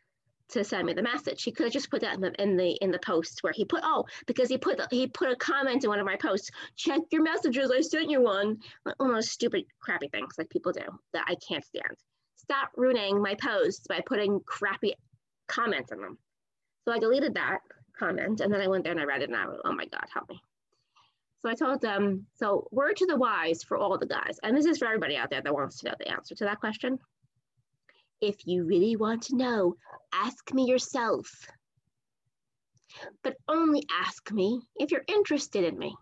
to 0.50 0.62
send 0.62 0.86
me 0.86 0.92
the 0.92 1.02
message. 1.02 1.42
He 1.42 1.52
could 1.52 1.64
have 1.64 1.72
just 1.72 1.90
put 1.90 2.02
that 2.02 2.14
in 2.14 2.20
the 2.20 2.42
in 2.42 2.56
the, 2.56 2.70
in 2.80 2.90
the 2.90 2.98
post 2.98 3.42
where 3.42 3.52
he 3.52 3.64
put 3.64 3.80
oh 3.82 4.04
because 4.26 4.48
he 4.48 4.58
put 4.58 4.80
he 4.90 5.06
put 5.06 5.30
a 5.30 5.36
comment 5.36 5.84
in 5.84 5.90
one 5.90 6.00
of 6.00 6.06
my 6.06 6.16
posts. 6.16 6.50
Check 6.76 7.00
your 7.10 7.22
messages. 7.22 7.70
I 7.70 7.80
sent 7.80 8.10
you 8.10 8.20
one. 8.20 8.58
One 8.82 9.10
of 9.10 9.16
those 9.16 9.30
stupid 9.30 9.64
crappy 9.80 10.08
things 10.08 10.34
like 10.38 10.50
people 10.50 10.72
do 10.72 10.86
that 11.12 11.24
I 11.26 11.36
can't 11.36 11.64
stand. 11.64 11.96
Stop 12.36 12.70
ruining 12.76 13.22
my 13.22 13.34
posts 13.34 13.86
by 13.86 14.02
putting 14.04 14.40
crappy 14.40 14.94
comments 15.48 15.92
in 15.92 16.00
them. 16.00 16.18
So 16.84 16.92
I 16.92 16.98
deleted 16.98 17.34
that 17.34 17.60
comment 17.98 18.40
and 18.40 18.52
then 18.52 18.60
I 18.60 18.68
went 18.68 18.84
there 18.84 18.92
and 18.92 19.00
I 19.00 19.04
read 19.04 19.22
it 19.22 19.30
and 19.30 19.36
I 19.36 19.46
went, 19.46 19.60
oh 19.64 19.72
my 19.72 19.86
God, 19.86 20.04
help 20.12 20.28
me. 20.28 20.40
So 21.44 21.50
I 21.50 21.54
told 21.54 21.82
them, 21.82 22.24
so 22.36 22.66
word 22.70 22.96
to 22.96 23.04
the 23.04 23.18
wise 23.18 23.62
for 23.62 23.76
all 23.76 23.98
the 23.98 24.06
guys, 24.06 24.38
and 24.42 24.56
this 24.56 24.64
is 24.64 24.78
for 24.78 24.86
everybody 24.86 25.14
out 25.14 25.28
there 25.28 25.42
that 25.42 25.52
wants 25.52 25.78
to 25.80 25.88
know 25.88 25.94
the 25.98 26.08
answer 26.08 26.34
to 26.36 26.44
that 26.44 26.58
question. 26.58 26.98
If 28.22 28.46
you 28.46 28.64
really 28.64 28.96
want 28.96 29.24
to 29.24 29.36
know, 29.36 29.74
ask 30.14 30.54
me 30.54 30.64
yourself. 30.64 31.30
But 33.22 33.36
only 33.46 33.82
ask 33.90 34.32
me 34.32 34.62
if 34.76 34.90
you're 34.90 35.04
interested 35.06 35.64
in 35.64 35.78
me 35.78 35.94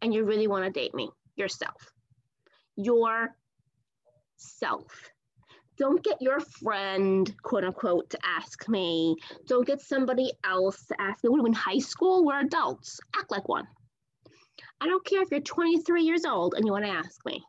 and 0.00 0.14
you 0.14 0.24
really 0.24 0.46
want 0.46 0.64
to 0.64 0.70
date 0.70 0.94
me 0.94 1.10
yourself. 1.34 1.92
Yourself. 2.76 3.34
Don't 5.76 6.02
get 6.02 6.22
your 6.22 6.40
friend, 6.40 7.30
quote 7.42 7.64
unquote, 7.64 8.08
to 8.08 8.18
ask 8.24 8.66
me. 8.70 9.16
Don't 9.46 9.66
get 9.66 9.82
somebody 9.82 10.32
else 10.44 10.86
to 10.86 10.98
ask 10.98 11.22
me. 11.22 11.28
Are 11.28 11.46
in 11.46 11.52
high 11.52 11.80
school? 11.80 12.24
We're 12.24 12.40
adults. 12.40 13.00
Act 13.14 13.30
like 13.30 13.50
one. 13.50 13.68
I 14.80 14.86
don't 14.86 15.04
care 15.04 15.22
if 15.22 15.30
you're 15.30 15.40
23 15.40 16.02
years 16.02 16.24
old 16.24 16.54
and 16.54 16.64
you 16.66 16.72
want 16.72 16.84
to 16.84 16.90
ask 16.90 17.24
me. 17.24 17.42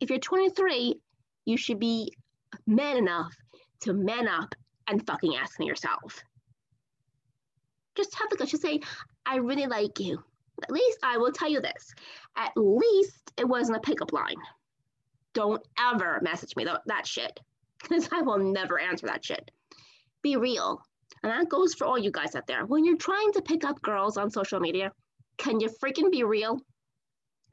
If 0.00 0.10
you're 0.10 0.18
23, 0.18 0.94
you 1.44 1.56
should 1.56 1.78
be 1.78 2.12
man 2.66 2.96
enough 2.96 3.34
to 3.80 3.92
man 3.92 4.28
up 4.28 4.54
and 4.88 5.06
fucking 5.06 5.36
ask 5.36 5.58
me 5.58 5.66
yourself. 5.66 6.22
Just 7.94 8.14
have 8.18 8.28
the 8.30 8.36
guts 8.36 8.50
to 8.52 8.58
say, 8.58 8.80
I 9.26 9.36
really 9.36 9.66
like 9.66 10.00
you. 10.00 10.22
At 10.62 10.70
least 10.70 10.98
I 11.02 11.18
will 11.18 11.32
tell 11.32 11.50
you 11.50 11.60
this. 11.60 11.92
At 12.36 12.52
least 12.56 13.32
it 13.36 13.46
wasn't 13.46 13.78
a 13.78 13.80
pickup 13.80 14.12
line. 14.12 14.36
Don't 15.32 15.62
ever 15.78 16.20
message 16.22 16.56
me 16.56 16.64
that 16.64 17.06
shit 17.06 17.40
because 17.82 18.08
I 18.12 18.22
will 18.22 18.38
never 18.38 18.78
answer 18.78 19.06
that 19.06 19.24
shit. 19.24 19.50
Be 20.22 20.36
real. 20.36 20.80
And 21.22 21.32
that 21.32 21.48
goes 21.48 21.74
for 21.74 21.86
all 21.86 21.98
you 21.98 22.10
guys 22.10 22.34
out 22.34 22.46
there. 22.46 22.66
When 22.66 22.84
you're 22.84 22.96
trying 22.96 23.32
to 23.32 23.42
pick 23.42 23.64
up 23.64 23.80
girls 23.82 24.16
on 24.16 24.30
social 24.30 24.60
media, 24.60 24.92
can 25.36 25.60
you 25.60 25.68
freaking 25.68 26.10
be 26.10 26.24
real? 26.24 26.60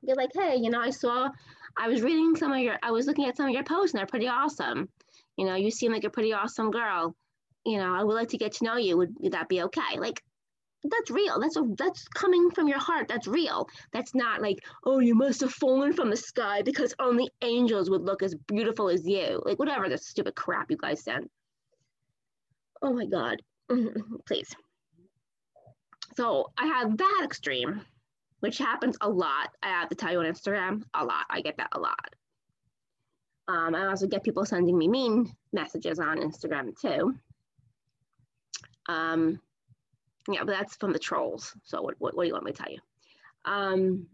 Be 0.05 0.13
like, 0.13 0.31
hey, 0.33 0.55
you 0.55 0.69
know, 0.69 0.79
I 0.79 0.89
saw, 0.89 1.29
I 1.77 1.87
was 1.87 2.01
reading 2.01 2.35
some 2.35 2.51
of 2.51 2.59
your, 2.59 2.77
I 2.81 2.91
was 2.91 3.05
looking 3.05 3.25
at 3.25 3.37
some 3.37 3.47
of 3.47 3.53
your 3.53 3.63
posts 3.63 3.93
and 3.93 3.99
they're 3.99 4.07
pretty 4.07 4.27
awesome. 4.27 4.89
You 5.37 5.45
know, 5.45 5.55
you 5.55 5.71
seem 5.71 5.91
like 5.91 6.03
a 6.03 6.09
pretty 6.09 6.33
awesome 6.33 6.71
girl. 6.71 7.15
You 7.65 7.77
know, 7.77 7.93
I 7.93 8.03
would 8.03 8.15
like 8.15 8.29
to 8.29 8.37
get 8.37 8.53
to 8.53 8.65
know 8.65 8.77
you. 8.77 8.97
Would, 8.97 9.15
would 9.19 9.33
that 9.33 9.49
be 9.49 9.61
okay? 9.63 9.99
Like, 9.99 10.21
that's 10.83 11.11
real. 11.11 11.39
That's 11.39 11.57
a, 11.57 11.63
that's 11.77 12.07
coming 12.07 12.49
from 12.49 12.67
your 12.67 12.79
heart. 12.79 13.07
That's 13.07 13.27
real. 13.27 13.67
That's 13.93 14.15
not 14.15 14.41
like, 14.41 14.57
oh, 14.83 14.99
you 14.99 15.13
must 15.13 15.41
have 15.41 15.53
fallen 15.53 15.93
from 15.93 16.09
the 16.09 16.17
sky 16.17 16.63
because 16.63 16.95
only 16.99 17.29
angels 17.43 17.89
would 17.89 18.01
look 18.01 18.23
as 18.23 18.35
beautiful 18.47 18.89
as 18.89 19.05
you. 19.05 19.41
Like 19.45 19.59
whatever 19.59 19.89
the 19.89 19.97
stupid 19.97 20.35
crap 20.35 20.71
you 20.71 20.77
guys 20.77 21.03
send. 21.03 21.29
Oh 22.81 22.93
my 22.93 23.05
God. 23.05 23.37
Please. 24.25 24.55
So 26.15 26.51
I 26.57 26.65
have 26.67 26.97
that 26.97 27.21
extreme, 27.23 27.81
which 28.41 28.57
happens 28.57 28.97
a 29.01 29.09
lot. 29.09 29.49
I 29.63 29.69
have 29.69 29.89
to 29.89 29.95
tell 29.95 30.11
you 30.11 30.19
on 30.19 30.25
Instagram, 30.25 30.83
a 30.93 31.05
lot. 31.05 31.25
I 31.29 31.41
get 31.41 31.57
that 31.57 31.69
a 31.71 31.79
lot. 31.79 32.15
Um, 33.47 33.75
I 33.75 33.87
also 33.87 34.07
get 34.07 34.23
people 34.23 34.45
sending 34.45 34.77
me 34.77 34.87
mean 34.87 35.33
messages 35.51 35.99
on 35.99 36.17
Instagram 36.17 36.79
too. 36.79 37.15
Um, 38.87 39.39
yeah, 40.29 40.43
but 40.43 40.51
that's 40.51 40.75
from 40.75 40.93
the 40.93 40.99
trolls. 40.99 41.53
So 41.63 41.81
what, 41.81 41.95
what, 41.99 42.15
what 42.15 42.23
do 42.23 42.27
you 42.27 42.33
want 42.33 42.45
me 42.45 42.51
to 42.51 42.57
tell 42.57 42.71
you? 42.71 42.79
Um, 43.45 44.07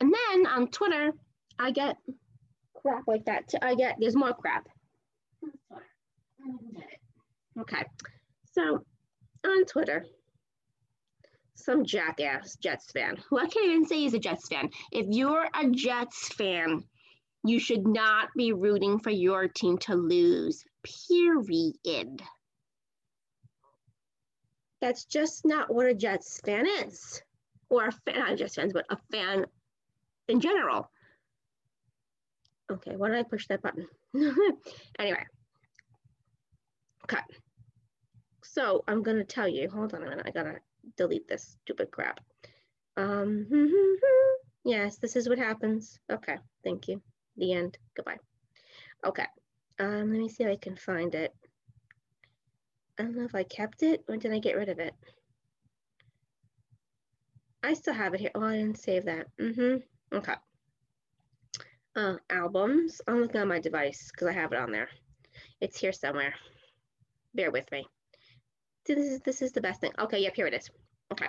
and 0.00 0.12
then 0.12 0.46
on 0.46 0.68
Twitter, 0.68 1.12
I 1.58 1.72
get 1.72 1.96
crap 2.74 3.04
like 3.06 3.26
that. 3.26 3.48
Too. 3.48 3.58
I 3.60 3.74
get, 3.74 3.96
there's 4.00 4.16
more 4.16 4.32
crap. 4.32 4.68
Okay. 7.60 7.84
So 8.52 8.84
on 9.46 9.64
Twitter, 9.66 10.06
some 11.64 11.84
jackass 11.84 12.56
Jets 12.56 12.90
fan, 12.92 13.16
who 13.28 13.38
I 13.38 13.46
can't 13.46 13.70
even 13.70 13.86
say 13.86 13.96
he's 13.96 14.14
a 14.14 14.18
Jets 14.18 14.48
fan. 14.48 14.70
If 14.92 15.06
you're 15.08 15.48
a 15.54 15.70
Jets 15.70 16.28
fan, 16.34 16.84
you 17.44 17.58
should 17.58 17.86
not 17.86 18.28
be 18.36 18.52
rooting 18.52 18.98
for 18.98 19.10
your 19.10 19.48
team 19.48 19.78
to 19.78 19.94
lose, 19.94 20.64
period. 20.82 22.22
That's 24.80 25.04
just 25.04 25.44
not 25.44 25.72
what 25.72 25.86
a 25.86 25.94
Jets 25.94 26.40
fan 26.44 26.66
is, 26.66 27.22
or 27.68 27.86
a 27.86 27.92
fan, 27.92 28.18
not 28.18 28.38
Jets 28.38 28.54
fans, 28.54 28.72
but 28.72 28.86
a 28.90 28.96
fan 29.12 29.46
in 30.28 30.40
general. 30.40 30.90
Okay, 32.70 32.96
why 32.96 33.08
did 33.08 33.18
I 33.18 33.22
push 33.24 33.46
that 33.48 33.62
button? 33.62 33.86
anyway, 34.98 35.24
okay. 37.04 37.22
So 38.42 38.84
I'm 38.86 39.02
gonna 39.02 39.24
tell 39.24 39.48
you, 39.48 39.68
hold 39.68 39.94
on 39.94 40.02
a 40.02 40.08
minute, 40.08 40.26
I 40.26 40.30
gotta 40.30 40.60
delete 40.96 41.28
this 41.28 41.56
stupid 41.62 41.90
crap. 41.90 42.20
Um, 42.96 43.46
yes, 44.64 44.98
this 44.98 45.16
is 45.16 45.28
what 45.28 45.38
happens. 45.38 45.98
Okay, 46.10 46.36
thank 46.64 46.88
you. 46.88 47.02
The 47.36 47.52
end, 47.52 47.78
goodbye. 47.96 48.18
Okay, 49.04 49.26
um, 49.78 50.12
let 50.12 50.20
me 50.20 50.28
see 50.28 50.44
if 50.44 50.50
I 50.50 50.56
can 50.56 50.76
find 50.76 51.14
it. 51.14 51.34
I 52.98 53.02
don't 53.02 53.16
know 53.16 53.24
if 53.24 53.34
I 53.34 53.44
kept 53.44 53.82
it 53.82 54.04
or 54.08 54.16
did 54.18 54.32
I 54.32 54.38
get 54.38 54.56
rid 54.56 54.68
of 54.68 54.78
it? 54.78 54.94
I 57.62 57.74
still 57.74 57.94
have 57.94 58.14
it 58.14 58.20
here. 58.20 58.30
Oh, 58.34 58.42
I 58.42 58.56
didn't 58.56 58.78
save 58.78 59.06
that. 59.06 59.26
Mm-hmm. 59.40 60.16
Okay. 60.16 60.34
Uh, 61.96 62.16
albums. 62.28 63.00
I'm 63.06 63.20
looking 63.20 63.40
on 63.40 63.48
my 63.48 63.58
device 63.58 64.10
because 64.10 64.28
I 64.28 64.32
have 64.32 64.52
it 64.52 64.58
on 64.58 64.70
there. 64.70 64.88
It's 65.60 65.78
here 65.78 65.92
somewhere. 65.92 66.34
Bear 67.34 67.50
with 67.50 67.70
me. 67.70 67.86
This 68.86 68.98
is 68.98 69.20
this 69.20 69.42
is 69.42 69.52
the 69.52 69.60
best 69.60 69.80
thing. 69.80 69.92
Okay, 69.98 70.20
yep, 70.20 70.34
here 70.34 70.46
it 70.46 70.54
is. 70.54 70.70
Okay. 71.12 71.28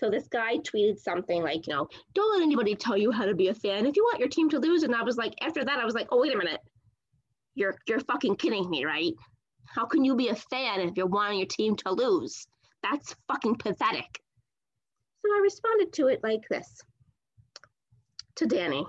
So 0.00 0.10
this 0.10 0.26
guy 0.26 0.56
tweeted 0.58 0.98
something 0.98 1.42
like, 1.42 1.66
you 1.66 1.74
know, 1.74 1.88
don't 2.14 2.32
let 2.36 2.42
anybody 2.42 2.74
tell 2.74 2.96
you 2.96 3.12
how 3.12 3.24
to 3.24 3.34
be 3.34 3.48
a 3.48 3.54
fan. 3.54 3.86
If 3.86 3.94
you 3.96 4.02
want 4.02 4.18
your 4.18 4.28
team 4.28 4.50
to 4.50 4.58
lose, 4.58 4.82
and 4.82 4.94
I 4.94 5.02
was 5.02 5.16
like, 5.16 5.34
after 5.40 5.64
that, 5.64 5.78
I 5.78 5.84
was 5.84 5.94
like, 5.94 6.08
oh 6.10 6.20
wait 6.20 6.34
a 6.34 6.38
minute, 6.38 6.60
you're 7.54 7.76
you're 7.86 8.00
fucking 8.00 8.36
kidding 8.36 8.68
me, 8.68 8.84
right? 8.84 9.12
How 9.66 9.86
can 9.86 10.04
you 10.04 10.16
be 10.16 10.28
a 10.28 10.34
fan 10.34 10.80
if 10.80 10.96
you're 10.96 11.06
wanting 11.06 11.38
your 11.38 11.48
team 11.48 11.76
to 11.76 11.92
lose? 11.92 12.46
That's 12.82 13.14
fucking 13.28 13.56
pathetic. 13.56 14.20
So 15.24 15.32
I 15.32 15.40
responded 15.40 15.92
to 15.94 16.08
it 16.08 16.20
like 16.22 16.42
this 16.50 16.80
to 18.36 18.46
Danny. 18.46 18.84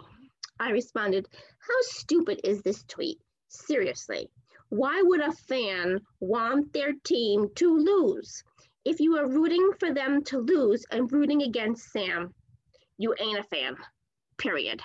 I 0.60 0.72
responded, 0.72 1.28
How 1.32 1.76
stupid 1.82 2.42
is 2.44 2.62
this 2.62 2.84
tweet? 2.88 3.20
Seriously, 3.50 4.30
why 4.74 5.04
would 5.04 5.22
a 5.22 5.32
fan 5.32 6.02
want 6.20 6.74
their 6.74 6.94
team 7.04 7.48
to 7.54 7.78
lose? 7.78 8.44
If 8.84 9.00
you 9.00 9.16
are 9.18 9.30
rooting 9.30 9.70
for 9.80 9.94
them 9.94 10.24
to 10.24 10.40
lose 10.40 10.84
and 10.90 11.12
rooting 11.12 11.44
against 11.44 11.92
Sam, 11.92 12.34
you 12.98 13.14
ain't 13.20 13.38
a 13.38 13.44
fan, 13.44 13.76
period. 14.40 14.82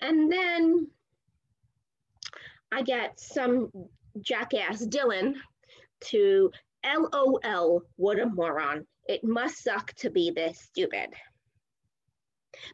And 0.00 0.30
then 0.30 0.88
I 2.72 2.82
get 2.82 3.20
some 3.20 3.70
jackass 4.20 4.84
Dylan 4.84 5.34
to 6.06 6.50
LOL, 6.84 7.82
what 7.94 8.18
a 8.18 8.26
moron. 8.26 8.88
It 9.04 9.22
must 9.22 9.62
suck 9.62 9.92
to 9.98 10.10
be 10.10 10.32
this 10.32 10.58
stupid. 10.58 11.10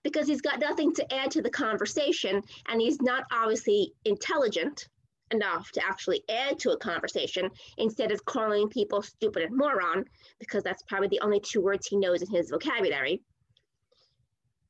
Because 0.02 0.26
he's 0.26 0.40
got 0.40 0.60
nothing 0.60 0.94
to 0.94 1.12
add 1.12 1.30
to 1.32 1.42
the 1.42 1.50
conversation 1.50 2.40
and 2.68 2.80
he's 2.80 3.02
not 3.02 3.24
obviously 3.30 3.92
intelligent 4.06 4.88
enough 5.32 5.70
to 5.72 5.84
actually 5.84 6.22
add 6.28 6.58
to 6.60 6.70
a 6.70 6.76
conversation 6.76 7.50
instead 7.78 8.12
of 8.12 8.24
calling 8.24 8.68
people 8.68 9.02
stupid 9.02 9.42
and 9.42 9.56
moron, 9.56 10.04
because 10.38 10.62
that's 10.62 10.82
probably 10.84 11.08
the 11.08 11.20
only 11.20 11.40
two 11.40 11.60
words 11.60 11.86
he 11.86 11.96
knows 11.96 12.22
in 12.22 12.30
his 12.30 12.50
vocabulary. 12.50 13.22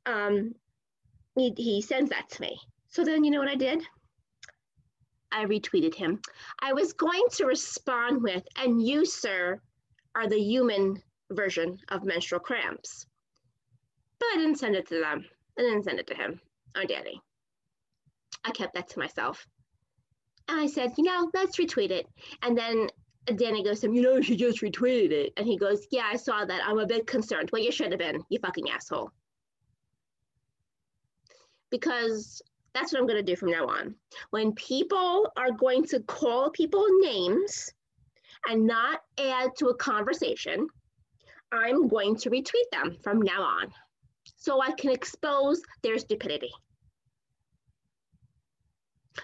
Um, 0.07 0.55
he, 1.37 1.53
he 1.57 1.83
sends 1.83 2.11
that 2.11 2.29
to 2.31 2.41
me. 2.43 2.59
So 2.89 3.05
then 3.05 3.25
you 3.25 3.31
know 3.31 3.39
what 3.39 3.49
I 3.49 3.57
did? 3.57 3.83
I 5.31 5.47
retweeted 5.47 5.95
him. 5.95 6.21
I 6.61 6.73
was 6.73 6.93
going 6.93 7.25
to 7.33 7.47
respond 7.47 8.23
with, 8.23 8.47
and 8.57 8.87
you, 8.87 9.07
sir, 9.07 9.61
are 10.15 10.29
the 10.29 10.39
human 10.39 11.03
version 11.31 11.79
of 11.89 12.05
menstrual 12.05 12.41
cramps. 12.41 13.07
But 14.19 14.27
I 14.35 14.37
didn't 14.37 14.59
send 14.59 14.77
it 14.77 14.87
to 14.89 15.01
them. 15.01 15.25
I 15.59 15.63
didn't 15.63 15.85
send 15.85 15.99
it 15.99 16.07
to 16.09 16.15
him 16.15 16.41
or 16.77 16.85
Danny. 16.85 17.21
I 18.45 18.51
kept 18.51 18.75
that 18.75 18.89
to 18.91 18.99
myself. 18.99 19.47
And 20.53 20.61
I 20.61 20.67
said, 20.67 20.93
you 20.99 21.05
know, 21.05 21.31
let's 21.33 21.57
retweet 21.57 21.91
it. 21.91 22.07
And 22.43 22.57
then 22.57 22.89
Danny 23.25 23.65
goes 23.65 23.81
to 23.81 23.87
him, 23.87 23.95
you 23.95 24.03
know, 24.03 24.21
she 24.21 24.37
just 24.37 24.61
retweeted 24.61 25.11
it. 25.11 25.33
And 25.39 25.47
he 25.47 25.57
goes, 25.57 25.87
yeah, 25.91 26.05
I 26.05 26.17
saw 26.17 26.45
that. 26.45 26.61
I'm 26.67 26.79
a 26.79 26.87
bit 26.87 27.07
concerned. 27.07 27.49
Well, 27.51 27.63
you 27.63 27.73
should 27.73 27.91
have 27.91 27.99
been, 27.99 28.23
you 28.29 28.39
fucking 28.39 28.69
asshole. 28.69 29.11
Because 31.71 32.43
that's 32.75 32.93
what 32.93 33.01
I'm 33.01 33.07
going 33.07 33.25
to 33.25 33.33
do 33.33 33.35
from 33.35 33.51
now 33.51 33.67
on. 33.67 33.95
When 34.29 34.53
people 34.53 35.33
are 35.39 35.53
going 35.53 35.87
to 35.87 36.01
call 36.01 36.51
people 36.51 36.85
names 37.01 37.73
and 38.47 38.67
not 38.67 39.01
add 39.19 39.57
to 39.57 39.69
a 39.69 39.75
conversation, 39.75 40.67
I'm 41.51 41.89
going 41.89 42.17
to 42.17 42.29
retweet 42.29 42.71
them 42.73 42.99
from 43.03 43.23
now 43.23 43.43
on 43.43 43.73
so 44.37 44.61
I 44.61 44.73
can 44.73 44.91
expose 44.91 45.63
their 45.83 45.99
stupidity. 45.99 46.53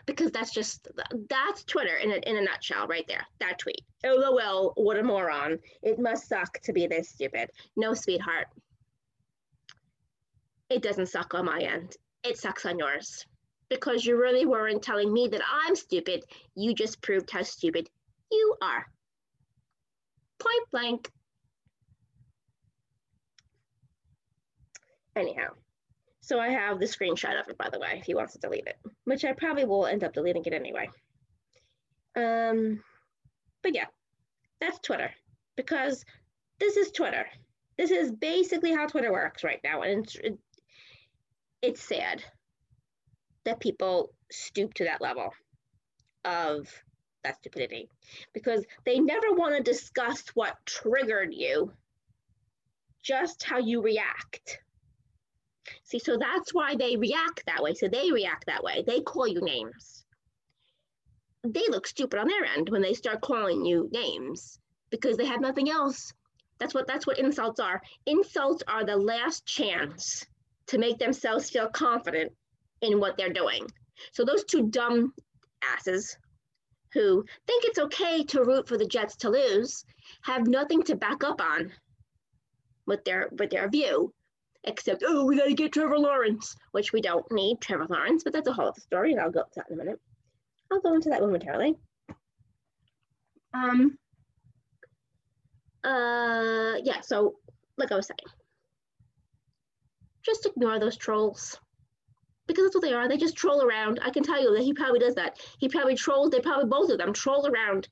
Because 0.07 0.30
that's 0.30 0.52
just 0.52 0.88
that's 1.28 1.64
Twitter 1.64 1.97
in 1.97 2.12
a, 2.12 2.16
in 2.16 2.37
a 2.37 2.42
nutshell 2.42 2.87
right 2.87 3.07
there. 3.09 3.25
That 3.40 3.59
tweet. 3.59 3.83
Lol, 4.04 4.73
what 4.76 4.99
a 4.99 5.02
moron. 5.02 5.59
It 5.83 5.99
must 5.99 6.28
suck 6.28 6.61
to 6.62 6.73
be 6.73 6.87
this 6.87 7.11
stupid. 7.11 7.50
No, 7.76 7.95
sweetheart. 7.95 8.49
It 10.71 10.83
doesn't 10.83 11.07
suck 11.07 11.35
on 11.35 11.47
my 11.47 11.61
end. 11.61 11.97
It 12.25 12.38
sucks 12.38 12.66
on 12.66 12.78
yours. 12.78 13.25
Because 13.71 14.04
you 14.04 14.16
really 14.16 14.47
weren't 14.47 14.83
telling 14.83 15.12
me 15.12 15.28
that 15.28 15.42
I'm 15.50 15.76
stupid. 15.76 16.25
You 16.54 16.75
just 16.75 17.02
proved 17.02 17.30
how 17.30 17.42
stupid 17.42 17.88
you 18.30 18.54
are. 18.62 18.87
Point 20.38 20.71
blank. 20.71 21.11
Anyhow. 25.16 25.49
So 26.28 26.38
I 26.38 26.50
have 26.50 26.78
the 26.78 26.85
screenshot 26.85 27.40
of 27.40 27.49
it, 27.49 27.56
by 27.56 27.70
the 27.73 27.78
way, 27.78 27.94
if 28.00 28.04
he 28.04 28.14
wants 28.14 28.35
to 28.35 28.38
delete 28.38 28.66
it, 28.66 28.76
which 29.04 29.25
I 29.25 29.32
probably 29.32 29.64
will 29.64 29.87
end 29.87 30.04
up 30.04 30.12
deleting 30.12 30.44
it 30.44 30.52
anyway. 30.52 30.90
Um, 32.14 32.82
but 33.62 33.75
yeah, 33.75 33.87
that's 34.61 34.78
Twitter 34.80 35.11
because 35.56 36.04
this 36.61 36.76
is 36.76 36.92
Twitter. 36.92 37.25
This 37.78 37.90
is 37.90 38.12
basically 38.12 38.75
how 38.75 38.87
Twitter 38.87 39.11
works 39.11 39.42
right 39.42 39.61
now. 39.64 39.80
And 39.80 40.04
it's, 40.04 40.16
it, 40.16 40.38
it's 41.62 41.80
sad 41.80 42.23
that 43.44 43.58
people 43.58 44.12
stoop 44.30 44.75
to 44.75 44.85
that 44.85 45.00
level 45.00 45.32
of 46.26 46.68
that 47.25 47.37
stupidity 47.37 47.88
because 48.35 48.66
they 48.85 48.99
never 48.99 49.32
want 49.32 49.56
to 49.56 49.62
discuss 49.62 50.25
what 50.35 50.58
triggered 50.66 51.32
you, 51.32 51.73
just 53.02 53.44
how 53.44 53.56
you 53.56 53.80
react 53.80 54.58
See, 55.84 55.98
so 55.98 56.16
that's 56.16 56.52
why 56.52 56.76
they 56.76 56.96
react 56.96 57.44
that 57.46 57.62
way. 57.62 57.75
So 57.75 57.88
they 57.88 58.10
react 58.10 58.46
that 58.46 58.62
way. 58.62 58.84
They 58.87 59.00
call 59.00 59.26
you 59.26 59.40
names. 59.40 60.04
They 61.44 61.66
look 61.68 61.87
stupid 61.87 62.18
on 62.18 62.28
their 62.28 62.44
end 62.44 62.68
when 62.68 62.82
they 62.82 62.94
start 62.94 63.20
calling 63.20 63.64
you 63.64 63.88
names 63.92 64.58
because 64.90 65.16
they 65.16 65.26
have 65.26 65.40
nothing 65.40 65.70
else. 65.70 66.12
That's 66.58 66.75
what 66.75 66.87
that's 66.87 67.06
what 67.06 67.18
insults 67.18 67.60
are. 67.60 67.80
Insults 68.06 68.62
are 68.66 68.84
the 68.84 68.96
last 68.96 69.46
chance 69.46 70.26
to 70.66 70.78
make 70.78 70.98
themselves 70.98 71.50
feel 71.50 71.68
confident 71.68 72.32
in 72.82 73.00
what 73.00 73.16
they're 73.16 73.32
doing. 73.32 73.66
So 74.12 74.25
those 74.25 74.44
two 74.44 74.68
dumb 74.68 75.12
asses 75.62 76.16
who 76.92 77.25
think 77.46 77.64
it's 77.64 77.78
okay 77.78 78.25
to 78.25 78.44
root 78.44 78.68
for 78.68 78.78
the 78.78 78.87
Jets 78.87 79.16
to 79.16 79.30
lose 79.30 79.84
have 80.22 80.46
nothing 80.46 80.82
to 80.84 80.96
back 80.96 81.22
up 81.22 81.40
on 81.40 81.72
with 82.87 83.04
their 83.04 83.28
with 83.38 83.50
their 83.50 83.68
view 83.68 84.12
except, 84.68 85.02
oh, 85.06 85.25
we 85.25 85.37
got 85.37 85.46
to 85.46 85.54
get 85.54 85.72
Trevor 85.72 85.98
Lawrence, 85.98 86.54
which 86.72 86.92
we 86.92 87.00
don't 87.00 87.30
need 87.32 87.60
Trevor 87.60 87.87
Lawrence, 87.88 88.22
but 88.25 88.32
that's 88.32 88.48
a 88.48 88.52
whole 88.52 88.68
other 88.68 88.80
story, 88.80 89.12
and 89.12 89.20
I'll 89.20 89.30
go 89.30 89.42
to 89.42 89.50
that 89.56 89.66
in 89.70 89.80
a 89.80 89.84
minute. 89.84 90.00
I'll 90.70 90.80
go 90.80 90.94
into 90.94 91.08
that 91.10 91.20
momentarily. 91.20 91.76
Um, 93.54 93.98
uh, 95.84 96.75
yeah, 96.82 97.00
so 97.00 97.37
like 97.78 97.92
I 97.92 97.96
was 97.96 98.06
saying, 98.06 98.18
just 100.25 100.46
ignore 100.46 100.78
those 100.78 100.96
trolls 100.96 101.58
because 102.46 102.64
that's 102.64 102.75
what 102.75 102.82
they 102.82 102.92
are. 102.92 103.08
They 103.08 103.16
just 103.16 103.37
troll 103.37 103.62
around. 103.62 104.00
I 104.02 104.10
can 104.10 104.22
tell 104.22 104.42
you 104.42 104.54
that 104.54 104.62
he 104.62 104.75
probably 104.75 104.98
does 104.98 105.14
that. 105.14 105.38
He 105.58 105.68
probably 105.68 105.94
trolls, 105.94 106.30
they 106.30 106.40
probably 106.40 106.66
both 106.66 106.90
of 106.90 106.98
them 106.98 107.12
troll 107.12 107.46
around 107.46 107.88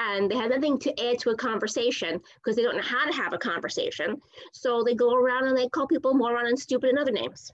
and 0.00 0.30
they 0.30 0.36
have 0.36 0.50
nothing 0.50 0.78
to 0.78 1.08
add 1.08 1.18
to 1.18 1.30
a 1.30 1.36
conversation 1.36 2.20
because 2.36 2.56
they 2.56 2.62
don't 2.62 2.76
know 2.76 2.82
how 2.82 3.04
to 3.04 3.12
have 3.12 3.34
a 3.34 3.38
conversation. 3.38 4.16
So 4.52 4.82
they 4.82 4.94
go 4.94 5.14
around 5.14 5.46
and 5.46 5.56
they 5.56 5.68
call 5.68 5.86
people 5.86 6.14
moron 6.14 6.46
and 6.46 6.58
stupid 6.58 6.88
and 6.88 6.98
other 6.98 7.12
names. 7.12 7.52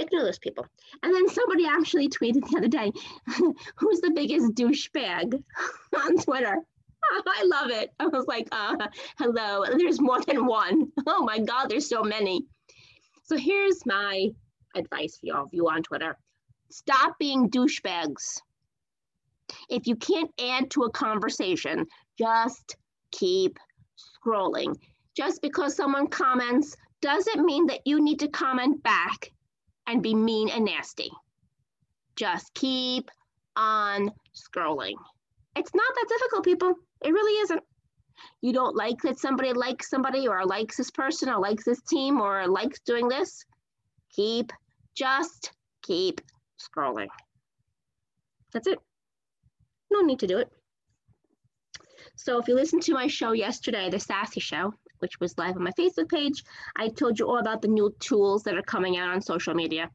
Ignore 0.00 0.24
those 0.24 0.40
people. 0.40 0.66
And 1.02 1.14
then 1.14 1.28
somebody 1.28 1.64
actually 1.66 2.08
tweeted 2.08 2.46
the 2.50 2.58
other 2.58 2.68
day, 2.68 2.90
who's 3.76 4.00
the 4.00 4.10
biggest 4.10 4.52
douchebag 4.54 5.42
on 5.96 6.16
Twitter? 6.18 6.56
I 7.12 7.44
love 7.44 7.70
it. 7.70 7.92
I 8.00 8.08
was 8.08 8.26
like, 8.26 8.48
uh, 8.50 8.76
hello. 9.18 9.64
There's 9.78 10.00
more 10.00 10.20
than 10.22 10.44
one. 10.44 10.90
Oh 11.06 11.22
my 11.22 11.38
God, 11.38 11.68
there's 11.68 11.88
so 11.88 12.02
many. 12.02 12.44
So 13.22 13.36
here's 13.36 13.86
my 13.86 14.30
advice 14.74 15.18
for 15.18 15.36
all 15.36 15.44
of 15.44 15.50
you 15.52 15.68
on 15.68 15.84
Twitter. 15.84 16.18
Stop 16.70 17.16
being 17.18 17.48
douchebags. 17.48 18.40
If 19.68 19.86
you 19.86 19.96
can't 19.96 20.30
add 20.40 20.70
to 20.72 20.82
a 20.82 20.90
conversation, 20.90 21.86
just 22.18 22.76
keep 23.12 23.58
scrolling. 23.96 24.74
Just 25.16 25.40
because 25.42 25.74
someone 25.74 26.08
comments 26.08 26.76
doesn't 27.00 27.44
mean 27.44 27.66
that 27.66 27.80
you 27.84 28.02
need 28.02 28.20
to 28.20 28.28
comment 28.28 28.82
back 28.82 29.32
and 29.86 30.02
be 30.02 30.14
mean 30.14 30.48
and 30.48 30.64
nasty. 30.64 31.10
Just 32.16 32.52
keep 32.54 33.10
on 33.56 34.10
scrolling. 34.34 34.94
It's 35.54 35.74
not 35.74 35.94
that 35.94 36.08
difficult, 36.08 36.44
people. 36.44 36.74
It 37.02 37.12
really 37.12 37.40
isn't. 37.42 37.62
You 38.40 38.52
don't 38.52 38.76
like 38.76 39.00
that 39.02 39.18
somebody 39.18 39.52
likes 39.52 39.90
somebody 39.90 40.26
or 40.26 40.44
likes 40.44 40.76
this 40.76 40.90
person 40.90 41.28
or 41.28 41.38
likes 41.38 41.64
this 41.64 41.80
team 41.82 42.20
or 42.20 42.46
likes 42.46 42.80
doing 42.80 43.08
this. 43.08 43.44
Keep, 44.14 44.52
just 44.94 45.52
keep 45.82 46.20
scrolling. 46.58 47.08
That's 48.52 48.66
it 48.66 48.78
no 49.90 50.00
need 50.00 50.20
to 50.20 50.26
do 50.26 50.38
it. 50.38 50.50
So 52.16 52.38
if 52.38 52.48
you 52.48 52.54
listened 52.54 52.82
to 52.84 52.94
my 52.94 53.08
show 53.08 53.32
yesterday, 53.32 53.90
the 53.90 53.98
Sassy 53.98 54.40
Show, 54.40 54.72
which 55.00 55.20
was 55.20 55.36
live 55.36 55.56
on 55.56 55.62
my 55.62 55.72
Facebook 55.72 56.08
page, 56.08 56.42
I 56.76 56.88
told 56.88 57.18
you 57.18 57.28
all 57.28 57.38
about 57.38 57.60
the 57.60 57.68
new 57.68 57.94
tools 58.00 58.42
that 58.44 58.56
are 58.56 58.62
coming 58.62 58.96
out 58.96 59.10
on 59.10 59.20
social 59.20 59.54
media. 59.54 59.90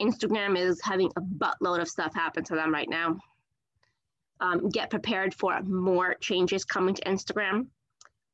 Instagram 0.00 0.56
is 0.56 0.80
having 0.82 1.10
a 1.16 1.20
buttload 1.20 1.80
of 1.80 1.88
stuff 1.88 2.14
happen 2.14 2.44
to 2.44 2.54
them 2.54 2.72
right 2.72 2.88
now. 2.88 3.18
Um, 4.40 4.68
get 4.68 4.90
prepared 4.90 5.34
for 5.34 5.60
more 5.62 6.14
changes 6.20 6.64
coming 6.64 6.94
to 6.94 7.02
Instagram. 7.02 7.66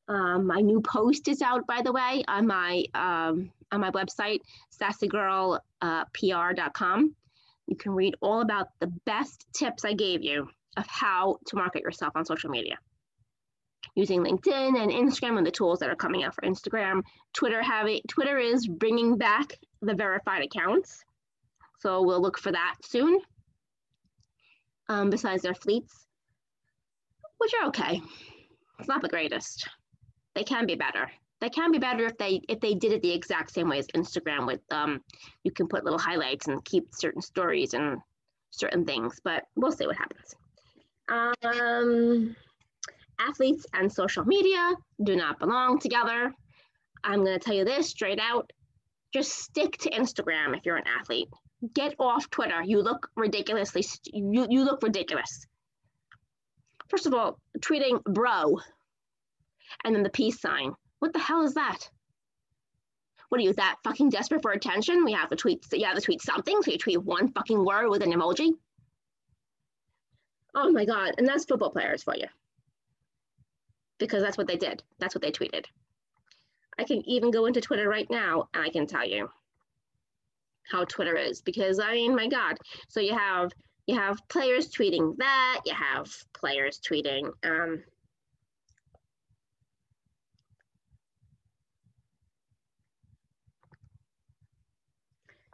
Um, 0.07 0.45
my 0.45 0.61
new 0.61 0.81
post 0.81 1.27
is 1.27 1.41
out, 1.41 1.65
by 1.67 1.81
the 1.83 1.91
way, 1.91 2.23
on 2.27 2.47
my 2.47 2.83
um, 2.93 3.51
on 3.71 3.79
my 3.79 3.91
website, 3.91 4.41
sassygirlpr.com. 4.79 5.59
Uh, 5.81 7.07
you 7.67 7.75
can 7.77 7.91
read 7.93 8.15
all 8.19 8.41
about 8.41 8.67
the 8.79 8.91
best 9.05 9.45
tips 9.53 9.85
I 9.85 9.93
gave 9.93 10.23
you 10.23 10.49
of 10.77 10.85
how 10.87 11.37
to 11.47 11.55
market 11.55 11.83
yourself 11.83 12.13
on 12.15 12.25
social 12.25 12.49
media 12.49 12.77
using 13.95 14.23
LinkedIn 14.23 14.81
and 14.81 14.91
Instagram 14.91 15.37
and 15.37 15.45
the 15.45 15.51
tools 15.51 15.79
that 15.79 15.89
are 15.89 15.95
coming 15.95 16.23
out 16.23 16.33
for 16.33 16.41
Instagram. 16.41 17.01
Twitter 17.33 17.61
having 17.61 18.01
Twitter 18.07 18.37
is 18.37 18.67
bringing 18.67 19.17
back 19.17 19.57
the 19.81 19.95
verified 19.95 20.43
accounts, 20.43 21.03
so 21.79 22.01
we'll 22.01 22.21
look 22.21 22.37
for 22.37 22.51
that 22.51 22.75
soon. 22.83 23.19
Um, 24.89 25.09
besides 25.09 25.41
their 25.41 25.55
fleets, 25.55 26.05
which 27.37 27.51
are 27.61 27.67
okay, 27.69 28.01
it's 28.79 28.87
not 28.87 29.01
the 29.01 29.09
greatest. 29.09 29.67
They 30.35 30.43
can 30.43 30.65
be 30.65 30.75
better. 30.75 31.09
They 31.39 31.49
can 31.49 31.71
be 31.71 31.79
better 31.79 32.05
if 32.05 32.17
they 32.17 32.41
if 32.47 32.59
they 32.59 32.75
did 32.75 32.91
it 32.91 33.01
the 33.01 33.13
exact 33.13 33.51
same 33.51 33.69
way 33.69 33.79
as 33.79 33.87
Instagram. 33.87 34.45
With 34.45 34.61
um, 34.71 35.01
you 35.43 35.51
can 35.51 35.67
put 35.67 35.83
little 35.83 35.99
highlights 35.99 36.47
and 36.47 36.63
keep 36.63 36.89
certain 36.93 37.21
stories 37.21 37.73
and 37.73 37.99
certain 38.51 38.85
things, 38.85 39.19
but 39.23 39.43
we'll 39.55 39.71
see 39.71 39.87
what 39.87 39.97
happens. 39.97 40.35
Um, 41.09 42.35
athletes 43.19 43.65
and 43.73 43.91
social 43.91 44.25
media 44.25 44.73
do 45.03 45.15
not 45.15 45.39
belong 45.39 45.79
together. 45.79 46.33
I'm 47.03 47.23
going 47.23 47.39
to 47.39 47.43
tell 47.43 47.55
you 47.55 47.65
this 47.65 47.89
straight 47.89 48.19
out. 48.19 48.51
Just 49.13 49.31
stick 49.31 49.77
to 49.79 49.89
Instagram 49.89 50.55
if 50.55 50.65
you're 50.65 50.77
an 50.77 50.85
athlete. 50.99 51.27
Get 51.73 51.95
off 51.99 52.29
Twitter. 52.29 52.61
You 52.63 52.81
look 52.81 53.09
ridiculously, 53.15 53.83
you, 54.05 54.47
you 54.49 54.63
look 54.63 54.81
ridiculous. 54.81 55.45
First 56.89 57.05
of 57.05 57.13
all, 57.13 57.39
tweeting 57.59 58.03
bro 58.03 58.57
and 59.83 59.95
then 59.95 60.03
the 60.03 60.09
peace 60.09 60.39
sign. 60.39 60.73
What 60.99 61.13
the 61.13 61.19
hell 61.19 61.43
is 61.43 61.53
that? 61.55 61.89
What 63.29 63.39
are 63.39 63.43
you, 63.43 63.53
that 63.53 63.77
fucking 63.83 64.09
desperate 64.09 64.41
for 64.41 64.51
attention? 64.51 65.05
We 65.05 65.13
have 65.13 65.29
to 65.29 65.35
tweet, 65.35 65.65
you 65.71 65.85
have 65.85 65.95
to 65.95 66.01
tweet 66.01 66.21
something, 66.21 66.61
so 66.61 66.71
you 66.71 66.77
tweet 66.77 67.01
one 67.01 67.31
fucking 67.31 67.63
word 67.63 67.89
with 67.89 68.03
an 68.03 68.11
emoji. 68.11 68.51
Oh 70.55 70.71
my 70.71 70.85
God. 70.85 71.13
And 71.17 71.27
that's 71.27 71.45
football 71.45 71.71
players 71.71 72.03
for 72.03 72.15
you. 72.15 72.27
Because 73.99 74.23
that's 74.23 74.37
what 74.37 74.47
they 74.47 74.57
did. 74.57 74.83
That's 74.99 75.15
what 75.15 75.21
they 75.21 75.31
tweeted. 75.31 75.65
I 76.79 76.83
can 76.83 77.07
even 77.07 77.31
go 77.31 77.45
into 77.45 77.61
Twitter 77.61 77.87
right 77.87 78.09
now 78.09 78.49
and 78.53 78.63
I 78.63 78.69
can 78.69 78.87
tell 78.87 79.07
you 79.07 79.29
how 80.69 80.85
Twitter 80.85 81.15
is 81.15 81.41
because 81.41 81.79
I 81.79 81.93
mean, 81.93 82.15
my 82.15 82.27
God. 82.27 82.57
So 82.87 82.99
you 82.99 83.15
have 83.15 83.51
you 83.87 83.95
have 83.95 84.19
players 84.29 84.69
tweeting 84.69 85.17
that, 85.17 85.61
you 85.65 85.73
have 85.73 86.09
players 86.33 86.79
tweeting 86.79 87.31
um, 87.43 87.83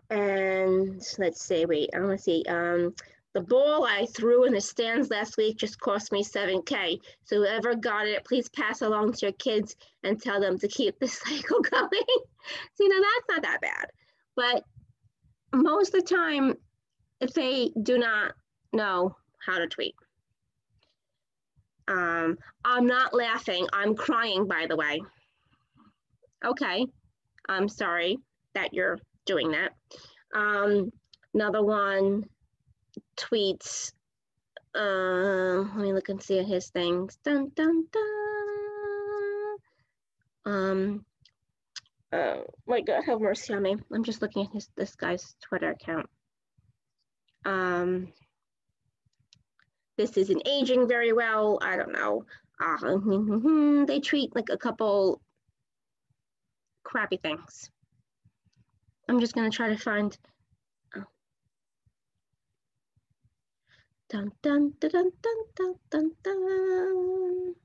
and 0.09 1.01
let's 1.17 1.41
see, 1.41 1.65
wait, 1.65 1.89
I 1.93 1.99
want 1.99 2.17
to 2.17 2.23
see. 2.23 2.43
Um, 2.47 2.93
the 3.37 3.43
ball 3.43 3.85
I 3.85 4.07
threw 4.07 4.45
in 4.45 4.53
the 4.53 4.59
stands 4.59 5.11
last 5.11 5.37
week 5.37 5.57
just 5.57 5.79
cost 5.79 6.11
me 6.11 6.23
7K. 6.23 6.99
So 7.23 7.35
whoever 7.35 7.75
got 7.75 8.07
it, 8.07 8.25
please 8.25 8.49
pass 8.49 8.81
along 8.81 9.13
to 9.13 9.27
your 9.27 9.33
kids 9.33 9.75
and 10.03 10.19
tell 10.19 10.41
them 10.41 10.57
to 10.57 10.67
keep 10.67 10.97
the 10.97 11.07
cycle 11.07 11.61
going. 11.61 11.89
so, 12.73 12.79
you 12.79 12.89
know, 12.89 13.05
that's 13.05 13.29
not 13.29 13.43
that 13.43 13.61
bad. 13.61 13.85
But 14.35 14.63
most 15.53 15.93
of 15.93 16.01
the 16.03 16.15
time, 16.15 16.55
they 17.35 17.69
do 17.83 17.99
not 17.99 18.33
know 18.73 19.15
how 19.45 19.59
to 19.59 19.67
tweet. 19.67 19.93
Um, 21.87 22.39
I'm 22.65 22.87
not 22.87 23.13
laughing. 23.13 23.67
I'm 23.71 23.93
crying, 23.93 24.47
by 24.47 24.65
the 24.67 24.75
way. 24.75 24.99
Okay. 26.43 26.87
I'm 27.47 27.69
sorry 27.69 28.17
that 28.55 28.73
you're 28.73 28.97
doing 29.27 29.51
that. 29.51 29.73
Um, 30.33 30.91
another 31.35 31.61
one 31.61 32.25
tweets. 33.17 33.91
Uh, 34.75 35.63
let 35.75 35.77
me 35.77 35.93
look 35.93 36.09
and 36.09 36.21
see 36.21 36.41
his 36.43 36.69
things. 36.69 37.17
Dun, 37.23 37.51
dun, 37.55 37.85
dun. 37.91 38.17
Um, 40.45 41.05
oh 42.13 42.43
my 42.65 42.81
God, 42.81 43.03
have 43.05 43.19
mercy 43.19 43.53
on 43.53 43.63
me. 43.63 43.75
I'm 43.93 44.03
just 44.03 44.21
looking 44.21 44.45
at 44.45 44.53
his 44.53 44.69
this 44.77 44.95
guy's 44.95 45.35
Twitter 45.41 45.71
account. 45.71 46.09
Um, 47.43 48.13
this 49.97 50.15
isn't 50.15 50.47
aging 50.47 50.87
very 50.87 51.11
well. 51.11 51.59
I 51.61 51.75
don't 51.75 51.91
know. 51.91 52.25
Uh, 52.59 53.85
they 53.85 53.99
treat 53.99 54.35
like 54.35 54.49
a 54.51 54.57
couple 54.57 55.21
crappy 56.83 57.17
things. 57.17 57.69
I'm 59.09 59.19
just 59.19 59.33
gonna 59.33 59.49
try 59.49 59.69
to 59.69 59.77
find. 59.77 60.17
Dun, 64.09 64.31
dun, 64.41 64.73
dun, 64.79 64.91
dun, 64.91 65.11
dun, 65.55 65.75
dun, 65.89 66.11
dun. 66.23 67.55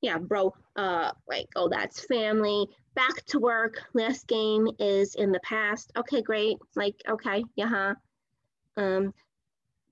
Yeah, 0.00 0.18
bro. 0.18 0.54
Uh, 0.76 1.12
like, 1.28 1.48
oh, 1.56 1.68
that's 1.68 2.06
family. 2.06 2.66
Back 2.94 3.24
to 3.26 3.38
work. 3.38 3.82
Last 3.92 4.26
game 4.26 4.68
is 4.78 5.14
in 5.14 5.32
the 5.32 5.40
past. 5.40 5.92
Okay, 5.96 6.22
great. 6.22 6.56
Like, 6.76 6.96
okay, 7.08 7.44
yeah, 7.56 7.68
huh. 7.68 7.94
Um, 8.76 9.12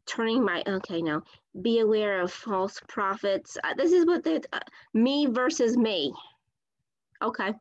turning 0.07 0.45
my 0.45 0.63
okay 0.67 1.01
no 1.01 1.23
be 1.61 1.79
aware 1.79 2.21
of 2.21 2.33
false 2.33 2.81
prophets 2.89 3.57
uh, 3.63 3.75
this 3.75 3.93
is 3.93 4.05
what 4.05 4.25
the 4.25 4.43
uh, 4.53 4.59
me 4.95 5.27
versus 5.27 5.77
me 5.77 6.13
okay 7.23 7.53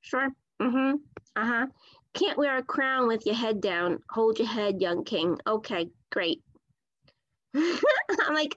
sure 0.00 0.28
mm-hmm 0.60 0.96
uh-huh 1.34 1.66
can't 2.14 2.38
wear 2.38 2.58
a 2.58 2.62
crown 2.62 3.08
with 3.08 3.26
your 3.26 3.34
head 3.34 3.60
down 3.60 3.98
hold 4.10 4.38
your 4.38 4.48
head 4.48 4.80
young 4.80 5.02
king 5.02 5.36
okay 5.46 5.88
great 6.12 6.40
i'm 7.54 8.34
like 8.34 8.56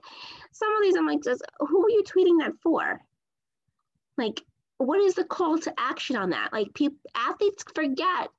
some 0.52 0.76
of 0.76 0.82
these 0.84 0.96
i'm 0.96 1.08
like 1.08 1.24
just 1.24 1.44
who 1.60 1.86
are 1.86 1.90
you 1.90 2.04
tweeting 2.04 2.40
that 2.40 2.54
for 2.62 3.00
like 4.18 4.42
what 4.78 5.02
is 5.02 5.16
the 5.16 5.24
call 5.24 5.58
to 5.58 5.74
action 5.78 6.16
on 6.16 6.30
that 6.30 6.54
like 6.54 6.74
people 6.74 6.98
athletes 7.16 7.64
forget 7.74 8.30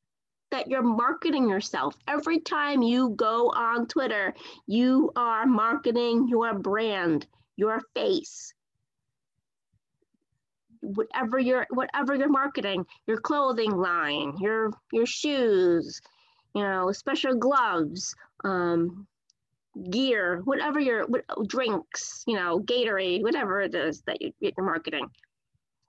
that 0.51 0.69
you're 0.69 0.83
marketing 0.83 1.49
yourself. 1.49 1.95
Every 2.07 2.41
time 2.41 2.83
you 2.83 3.11
go 3.11 3.51
on 3.51 3.87
Twitter, 3.87 4.35
you 4.67 5.13
are 5.17 5.47
marketing 5.47 6.29
your 6.29 6.55
brand, 6.55 7.27
your 7.57 7.81
face. 7.95 8.53
Whatever 10.81 11.39
you're 11.39 11.67
whatever 11.71 12.15
you're 12.15 12.29
marketing, 12.29 12.87
your 13.07 13.19
clothing 13.19 13.73
line, 13.73 14.37
your 14.39 14.71
your 14.93 15.07
shoes, 15.07 16.01
you 16.57 16.63
know, 16.65 16.91
special 16.93 17.37
gloves, 17.37 18.17
um, 18.45 19.07
gear, 19.91 20.41
whatever 20.45 20.81
your 20.81 21.07
what, 21.07 21.25
drinks, 21.47 22.25
you 22.27 22.35
know, 22.35 22.59
Gatorade, 22.61 23.23
whatever 23.23 23.61
it 23.61 23.75
is 23.77 24.03
that 24.07 24.21
you, 24.23 24.33
you're 24.41 24.53
marketing 24.59 25.09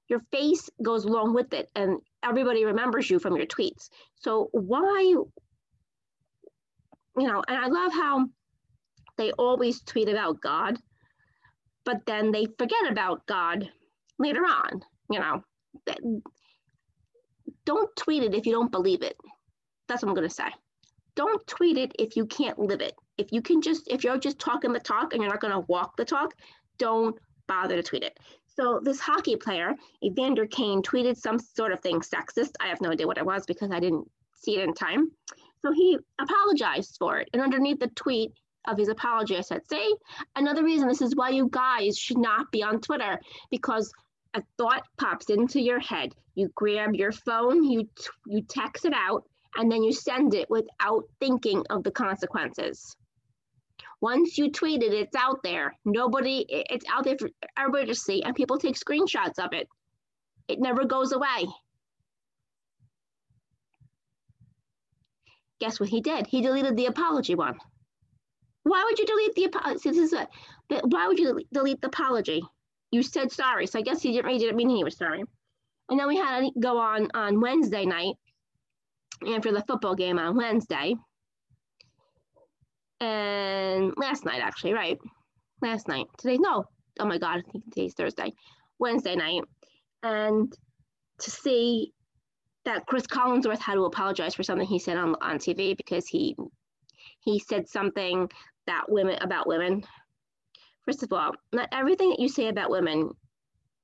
your 0.09 0.19
face 0.31 0.69
goes 0.83 1.05
along 1.05 1.33
with 1.33 1.53
it 1.53 1.69
and 1.75 1.99
everybody 2.23 2.65
remembers 2.65 3.09
you 3.09 3.19
from 3.19 3.35
your 3.35 3.45
tweets. 3.45 3.89
So 4.15 4.49
why, 4.51 4.99
you 5.01 5.27
know, 7.17 7.43
and 7.47 7.57
I 7.57 7.67
love 7.67 7.91
how 7.91 8.27
they 9.17 9.31
always 9.33 9.81
tweet 9.81 10.09
about 10.09 10.41
God, 10.41 10.77
but 11.83 12.05
then 12.05 12.31
they 12.31 12.45
forget 12.57 12.89
about 12.91 13.25
God 13.27 13.69
later 14.19 14.41
on, 14.41 14.81
you 15.11 15.19
know. 15.19 15.43
Don't 17.65 17.95
tweet 17.97 18.23
it 18.23 18.33
if 18.33 18.45
you 18.45 18.53
don't 18.53 18.71
believe 18.71 19.01
it. 19.01 19.17
That's 19.87 20.03
what 20.03 20.09
I'm 20.09 20.15
going 20.15 20.27
to 20.27 20.33
say. 20.33 20.49
Don't 21.15 21.45
tweet 21.47 21.77
it 21.77 21.93
if 21.97 22.15
you 22.15 22.25
can't 22.25 22.59
live 22.59 22.81
it. 22.81 22.93
If 23.17 23.31
you 23.31 23.41
can 23.41 23.61
just, 23.61 23.87
if 23.87 24.03
you're 24.03 24.19
just 24.19 24.37
talking 24.37 24.71
the 24.71 24.79
talk 24.79 25.13
and 25.13 25.21
you're 25.21 25.31
not 25.31 25.41
going 25.41 25.53
to 25.53 25.65
walk 25.67 25.97
the 25.97 26.05
talk, 26.05 26.33
don't 26.77 27.17
bother 27.47 27.75
to 27.75 27.83
tweet 27.83 28.03
it. 28.03 28.19
So 28.45 28.79
this 28.83 28.99
hockey 28.99 29.35
player, 29.35 29.75
Evander 30.03 30.45
Kane, 30.47 30.81
tweeted 30.81 31.17
some 31.17 31.39
sort 31.39 31.71
of 31.71 31.79
thing 31.79 32.01
sexist. 32.01 32.51
I 32.59 32.67
have 32.67 32.81
no 32.81 32.91
idea 32.91 33.07
what 33.07 33.17
it 33.17 33.25
was 33.25 33.45
because 33.45 33.71
I 33.71 33.79
didn't 33.79 34.09
see 34.33 34.57
it 34.57 34.63
in 34.63 34.73
time. 34.73 35.11
So 35.61 35.71
he 35.71 35.97
apologized 36.19 36.97
for 36.99 37.19
it. 37.19 37.29
And 37.33 37.41
underneath 37.41 37.79
the 37.79 37.87
tweet 37.89 38.31
of 38.67 38.77
his 38.77 38.89
apology, 38.89 39.37
I 39.37 39.41
said, 39.41 39.61
see, 39.67 39.95
another 40.35 40.63
reason 40.63 40.87
this 40.87 41.01
is 41.01 41.15
why 41.15 41.29
you 41.29 41.49
guys 41.51 41.97
should 41.97 42.17
not 42.17 42.51
be 42.51 42.63
on 42.63 42.81
Twitter 42.81 43.19
because 43.49 43.91
a 44.33 44.43
thought 44.57 44.83
pops 44.97 45.29
into 45.29 45.61
your 45.61 45.79
head. 45.79 46.13
You 46.35 46.51
grab 46.55 46.93
your 46.93 47.11
phone, 47.11 47.63
you, 47.63 47.89
you 48.27 48.41
text 48.41 48.85
it 48.85 48.93
out, 48.93 49.23
and 49.57 49.71
then 49.71 49.83
you 49.83 49.91
send 49.91 50.35
it 50.35 50.49
without 50.49 51.03
thinking 51.19 51.63
of 51.69 51.83
the 51.83 51.91
consequences. 51.91 52.95
Once 53.99 54.37
you 54.37 54.51
tweet 54.51 54.83
it, 54.83 54.93
it's 54.93 55.15
out 55.15 55.41
there. 55.43 55.75
Nobody, 55.83 56.45
it's 56.47 56.85
out 56.91 57.03
there 57.03 57.17
for 57.17 57.29
everybody 57.57 57.87
to 57.87 57.95
see, 57.95 58.21
and 58.21 58.35
people 58.35 58.59
take 58.59 58.75
screenshots 58.75 59.39
of 59.39 59.53
it. 59.53 59.67
It 60.47 60.59
never 60.59 60.85
goes 60.85 61.11
away. 61.11 61.47
Guess 65.59 65.79
what 65.79 65.89
he 65.89 66.01
did? 66.01 66.27
He 66.27 66.41
deleted 66.41 66.77
the 66.77 66.85
apology 66.85 67.33
one. 67.33 67.57
Why 68.61 68.83
would 68.83 68.99
you 68.99 69.05
delete 69.07 69.33
the 69.33 69.45
apology? 69.45 69.89
This 69.89 69.97
is 69.97 70.13
a, 70.13 70.27
why 70.83 71.07
would 71.07 71.17
you 71.17 71.41
delete 71.51 71.81
the 71.81 71.87
apology? 71.87 72.43
You 72.91 73.01
said 73.01 73.31
sorry, 73.31 73.65
so 73.65 73.79
I 73.79 73.81
guess 73.81 74.03
he 74.03 74.11
didn't, 74.11 74.29
he 74.29 74.37
didn't 74.37 74.55
mean 74.55 74.69
he 74.69 74.83
was 74.83 74.97
sorry. 74.97 75.23
And 75.89 75.99
then 75.99 76.07
we 76.07 76.17
had 76.17 76.41
to 76.41 76.51
go 76.59 76.77
on 76.77 77.09
on 77.15 77.41
Wednesday 77.41 77.85
night 77.85 78.15
after 79.35 79.51
the 79.51 79.63
football 79.67 79.95
game 79.95 80.19
on 80.19 80.35
Wednesday 80.35 80.95
and 82.99 83.93
last 83.97 84.25
night 84.25 84.41
actually, 84.41 84.73
right? 84.73 84.97
Last 85.61 85.87
night. 85.87 86.07
Today, 86.17 86.37
no. 86.37 86.65
Oh 86.99 87.05
my 87.05 87.17
God, 87.17 87.43
I 87.47 87.51
think 87.51 87.63
today's 87.65 87.93
Thursday, 87.93 88.33
Wednesday 88.79 89.15
night, 89.15 89.43
and 90.03 90.51
to 91.19 91.31
see 91.31 91.93
that 92.65 92.85
Chris 92.85 93.07
Collinsworth 93.07 93.59
had 93.59 93.75
to 93.75 93.85
apologize 93.85 94.35
for 94.35 94.43
something 94.43 94.67
he 94.67 94.79
said 94.79 94.97
on 94.97 95.15
on 95.21 95.37
TV 95.37 95.75
because 95.77 96.07
he 96.07 96.35
he 97.21 97.39
said 97.39 97.67
something 97.67 98.29
that 98.65 98.85
women 98.89 99.17
about 99.21 99.47
women. 99.47 99.83
First 100.85 101.03
of 101.03 101.13
all, 101.13 101.33
not 101.53 101.69
everything 101.71 102.09
that 102.09 102.19
you 102.19 102.29
say 102.29 102.47
about 102.47 102.69
women 102.69 103.11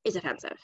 is 0.06 0.16
offensive. 0.16 0.58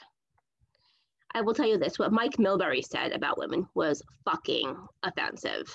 I 1.34 1.40
will 1.42 1.54
tell 1.54 1.66
you 1.66 1.78
this: 1.78 1.98
what 1.98 2.12
Mike 2.12 2.36
Milbury 2.38 2.84
said 2.84 3.12
about 3.12 3.38
women 3.38 3.66
was 3.74 4.02
fucking 4.24 4.76
offensive. 5.02 5.74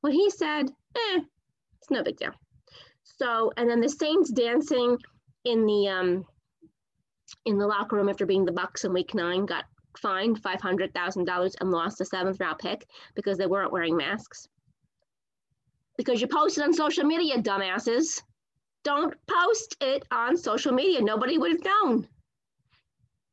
What 0.00 0.12
he 0.12 0.30
said, 0.30 0.70
eh, 0.96 1.20
it's 1.78 1.90
no 1.90 2.02
big 2.02 2.16
deal. 2.16 2.32
So, 3.02 3.52
and 3.56 3.68
then 3.68 3.80
the 3.80 3.88
Saints 3.88 4.30
dancing 4.30 4.98
in 5.44 5.66
the 5.66 5.88
um, 5.88 6.24
in 7.44 7.58
the 7.58 7.66
locker 7.66 7.96
room 7.96 8.08
after 8.08 8.26
being 8.26 8.44
the 8.44 8.52
Bucs 8.52 8.84
in 8.84 8.92
Week 8.92 9.14
Nine 9.14 9.46
got 9.46 9.64
fined 9.98 10.42
five 10.42 10.60
hundred 10.60 10.92
thousand 10.94 11.24
dollars 11.24 11.54
and 11.60 11.70
lost 11.70 12.00
a 12.00 12.04
seventh 12.04 12.40
round 12.40 12.58
pick 12.58 12.86
because 13.14 13.38
they 13.38 13.46
weren't 13.46 13.72
wearing 13.72 13.96
masks. 13.96 14.48
Because 15.96 16.20
you 16.20 16.26
posted 16.26 16.64
on 16.64 16.72
social 16.72 17.04
media, 17.04 17.38
dumbasses. 17.38 18.22
Don't 18.82 19.14
post 19.26 19.76
it 19.80 20.02
on 20.10 20.36
social 20.36 20.72
media. 20.72 21.00
Nobody 21.00 21.38
would 21.38 21.52
have 21.52 21.64
known. 21.64 22.08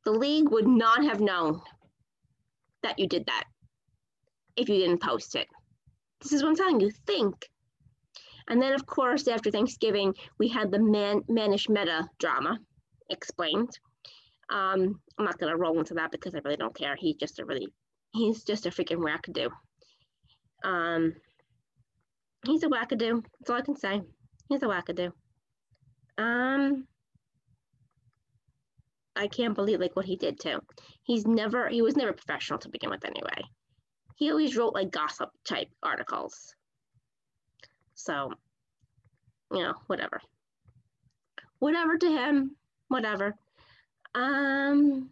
The 0.04 0.12
league 0.12 0.50
would 0.50 0.66
not 0.66 1.04
have 1.04 1.20
known 1.20 1.60
that 2.82 2.98
you 2.98 3.06
did 3.06 3.26
that 3.26 3.44
if 4.56 4.68
you 4.68 4.76
didn't 4.76 5.02
post 5.02 5.36
it. 5.36 5.46
This 6.20 6.32
is 6.32 6.42
what 6.42 6.50
I'm 6.50 6.56
telling 6.56 6.80
you. 6.80 6.90
Think 7.06 7.48
and 8.48 8.60
then, 8.60 8.72
of 8.72 8.86
course, 8.86 9.28
after 9.28 9.50
Thanksgiving, 9.50 10.14
we 10.38 10.48
had 10.48 10.70
the 10.70 10.78
man, 10.78 11.22
Manish 11.22 11.68
Mehta 11.68 12.08
drama 12.18 12.58
explained. 13.10 13.70
Um, 14.50 15.00
I'm 15.18 15.24
not 15.24 15.38
to 15.38 15.56
roll 15.56 15.78
into 15.78 15.94
that 15.94 16.10
because 16.10 16.34
I 16.34 16.40
really 16.44 16.56
don't 16.56 16.74
care. 16.74 16.96
He's 16.96 17.16
just 17.16 17.38
a 17.38 17.44
really, 17.44 17.68
he's 18.12 18.44
just 18.44 18.66
a 18.66 18.70
freaking 18.70 18.98
wackadoo. 18.98 19.50
Um, 20.64 21.14
he's 22.44 22.62
a 22.62 22.68
wackadoo. 22.68 23.24
That's 23.40 23.50
all 23.50 23.56
I 23.56 23.62
can 23.62 23.76
say. 23.76 24.02
He's 24.48 24.62
a 24.62 24.66
wackadoo. 24.66 25.12
Um, 26.18 26.86
I 29.14 29.28
can't 29.28 29.54
believe 29.54 29.80
like 29.80 29.94
what 29.96 30.06
he 30.06 30.16
did 30.16 30.40
too. 30.40 30.60
He's 31.02 31.26
never, 31.26 31.68
he 31.68 31.82
was 31.82 31.96
never 31.96 32.12
professional 32.12 32.58
to 32.60 32.68
begin 32.68 32.90
with 32.90 33.04
anyway. 33.04 33.42
He 34.16 34.30
always 34.30 34.56
wrote 34.56 34.74
like 34.74 34.90
gossip 34.90 35.30
type 35.44 35.68
articles. 35.82 36.54
So, 37.94 38.32
you 39.52 39.62
know, 39.62 39.74
whatever. 39.86 40.20
Whatever 41.58 41.98
to 41.98 42.10
him, 42.10 42.56
whatever. 42.88 43.36
Um, 44.14 45.10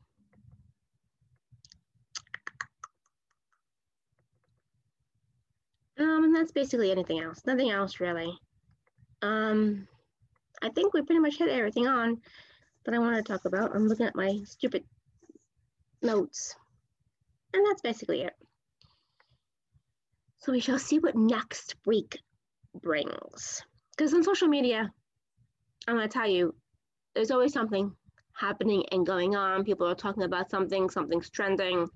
Um, 6.00 6.24
and 6.24 6.34
that's 6.34 6.52
basically 6.52 6.90
anything 6.90 7.20
else. 7.20 7.42
Nothing 7.44 7.70
else 7.70 8.00
really. 8.00 8.32
Um, 9.20 9.86
I 10.62 10.70
think 10.70 10.94
we 10.94 11.02
pretty 11.02 11.20
much 11.20 11.36
hit 11.36 11.50
everything 11.50 11.86
on 11.86 12.22
that 12.84 12.94
I 12.94 12.98
want 12.98 13.16
to 13.16 13.22
talk 13.22 13.44
about. 13.44 13.74
I'm 13.74 13.86
looking 13.86 14.06
at 14.06 14.16
my 14.16 14.40
stupid 14.44 14.84
notes. 16.02 16.54
And 17.52 17.64
that's 17.66 17.82
basically 17.82 18.22
it. 18.22 18.34
So 20.38 20.52
we 20.52 20.60
shall 20.60 20.78
see 20.78 20.98
what 20.98 21.16
next 21.16 21.74
week 21.84 22.18
brings. 22.80 23.62
Because 23.96 24.14
on 24.14 24.22
social 24.22 24.48
media, 24.48 24.90
I'm 25.86 25.96
going 25.96 26.08
to 26.08 26.12
tell 26.12 26.28
you, 26.28 26.54
there's 27.14 27.30
always 27.30 27.52
something 27.52 27.92
happening 28.32 28.84
and 28.92 29.06
going 29.06 29.36
on. 29.36 29.64
People 29.64 29.86
are 29.86 29.94
talking 29.94 30.22
about 30.22 30.50
something, 30.50 30.88
something's 30.88 31.28
trending. 31.28 31.88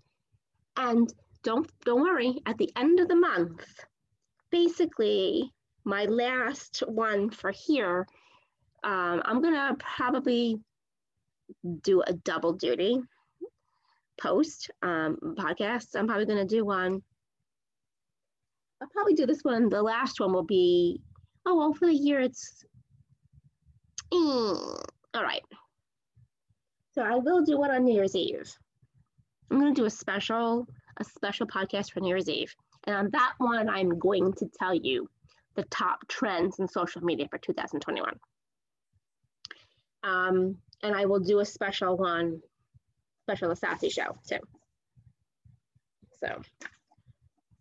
And 0.76 1.12
don't 1.42 1.70
don't 1.84 2.02
worry, 2.02 2.40
at 2.46 2.58
the 2.58 2.72
end 2.76 3.00
of 3.00 3.08
the 3.08 3.16
month, 3.16 3.64
basically 4.50 5.52
my 5.84 6.04
last 6.06 6.82
one 6.86 7.30
for 7.30 7.50
here, 7.50 8.06
um, 8.82 9.22
I'm 9.24 9.40
gonna 9.42 9.76
probably 9.78 10.58
do 11.82 12.02
a 12.06 12.12
double 12.12 12.52
duty 12.52 13.00
post 14.20 14.70
um, 14.82 15.18
podcast. 15.38 15.96
I'm 15.96 16.06
probably 16.06 16.26
gonna 16.26 16.44
do 16.44 16.64
one. 16.64 17.02
I'll 18.80 18.88
probably 18.88 19.14
do 19.14 19.26
this 19.26 19.42
one. 19.42 19.68
The 19.68 19.82
last 19.82 20.20
one 20.20 20.32
will 20.32 20.44
be, 20.44 21.00
oh 21.46 21.56
well, 21.56 21.72
for 21.72 21.86
the 21.86 21.94
year 21.94 22.20
it's, 22.20 22.64
mm, 24.12 24.84
all 25.14 25.22
right. 25.22 25.42
So 26.94 27.02
I 27.02 27.16
will 27.16 27.42
do 27.42 27.58
one 27.58 27.70
on 27.70 27.84
New 27.84 27.94
Year's 27.94 28.14
Eve. 28.14 28.52
I'm 29.50 29.58
gonna 29.58 29.74
do 29.74 29.84
a 29.84 29.90
special, 29.90 30.66
a 30.98 31.04
special 31.04 31.46
podcast 31.46 31.92
for 31.92 32.00
New 32.00 32.08
Year's 32.08 32.28
Eve. 32.28 32.54
And 32.86 32.96
on 32.96 33.10
that 33.12 33.32
one, 33.38 33.68
I'm 33.68 33.98
going 33.98 34.32
to 34.34 34.46
tell 34.58 34.74
you 34.74 35.08
the 35.56 35.64
top 35.64 36.06
trends 36.08 36.58
in 36.58 36.68
social 36.68 37.02
media 37.02 37.26
for 37.30 37.38
2021. 37.38 38.12
Um, 40.02 40.58
and 40.82 40.94
I 40.94 41.06
will 41.06 41.20
do 41.20 41.40
a 41.40 41.44
special 41.44 41.96
one, 41.96 42.40
special 43.22 43.54
Sassy 43.54 43.90
show 43.90 44.16
too. 44.28 44.38
So, 46.20 46.40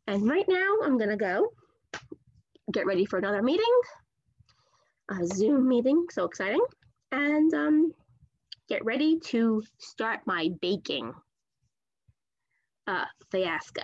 and 0.07 0.27
right 0.27 0.45
now 0.47 0.77
I'm 0.83 0.97
gonna 0.97 1.17
go 1.17 1.49
get 2.71 2.85
ready 2.85 3.05
for 3.05 3.19
another 3.19 3.41
meeting, 3.41 3.65
a 5.09 5.25
Zoom 5.25 5.67
meeting, 5.67 6.05
so 6.11 6.25
exciting. 6.25 6.63
And 7.11 7.53
um, 7.53 7.93
get 8.67 8.83
ready 8.85 9.19
to 9.19 9.61
start 9.77 10.21
my 10.25 10.49
baking 10.61 11.13
uh, 12.87 13.05
fiasco. 13.31 13.83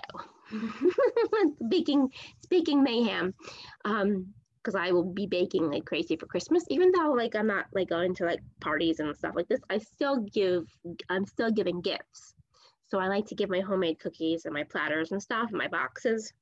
baking, 1.70 2.10
baking 2.50 2.84
mayhem. 2.84 3.34
Um, 3.86 4.34
because 4.64 4.76
I 4.76 4.92
will 4.92 5.06
be 5.06 5.26
baking 5.26 5.72
like 5.72 5.86
crazy 5.86 6.16
for 6.16 6.26
Christmas, 6.26 6.64
even 6.70 6.92
though 6.92 7.12
like 7.12 7.36
I'm 7.36 7.48
not 7.48 7.66
like 7.74 7.90
going 7.90 8.16
to 8.16 8.26
like 8.26 8.42
parties 8.60 9.00
and 9.00 9.16
stuff 9.16 9.34
like 9.36 9.48
this. 9.48 9.62
I 9.70 9.78
still 9.78 10.18
give, 10.18 10.66
I'm 11.10 11.26
still 11.26 11.52
giving 11.52 11.82
gifts. 11.82 12.34
So 12.88 13.00
I 13.00 13.08
like 13.08 13.28
to 13.28 13.36
give 13.36 13.50
my 13.50 13.60
homemade 13.60 14.00
cookies 14.00 14.46
and 14.46 14.54
my 14.54 14.64
platters 14.64 15.12
and 15.12 15.22
stuff, 15.22 15.50
and 15.50 15.58
my 15.58 15.68
boxes 15.68 16.34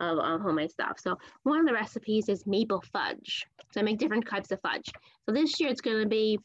of 0.00 0.18
uh, 0.18 0.38
homemade 0.38 0.70
stuff. 0.70 0.98
So 1.00 1.18
one 1.42 1.60
of 1.60 1.66
the 1.66 1.72
recipes 1.72 2.28
is 2.28 2.46
maple 2.46 2.82
fudge. 2.92 3.46
So 3.72 3.80
I 3.80 3.82
make 3.82 3.98
different 3.98 4.28
types 4.28 4.52
of 4.52 4.60
fudge. 4.60 4.90
So 5.26 5.32
this 5.32 5.58
year 5.58 5.70
it's 5.70 5.80
going 5.80 6.02
to 6.02 6.08
be 6.08 6.38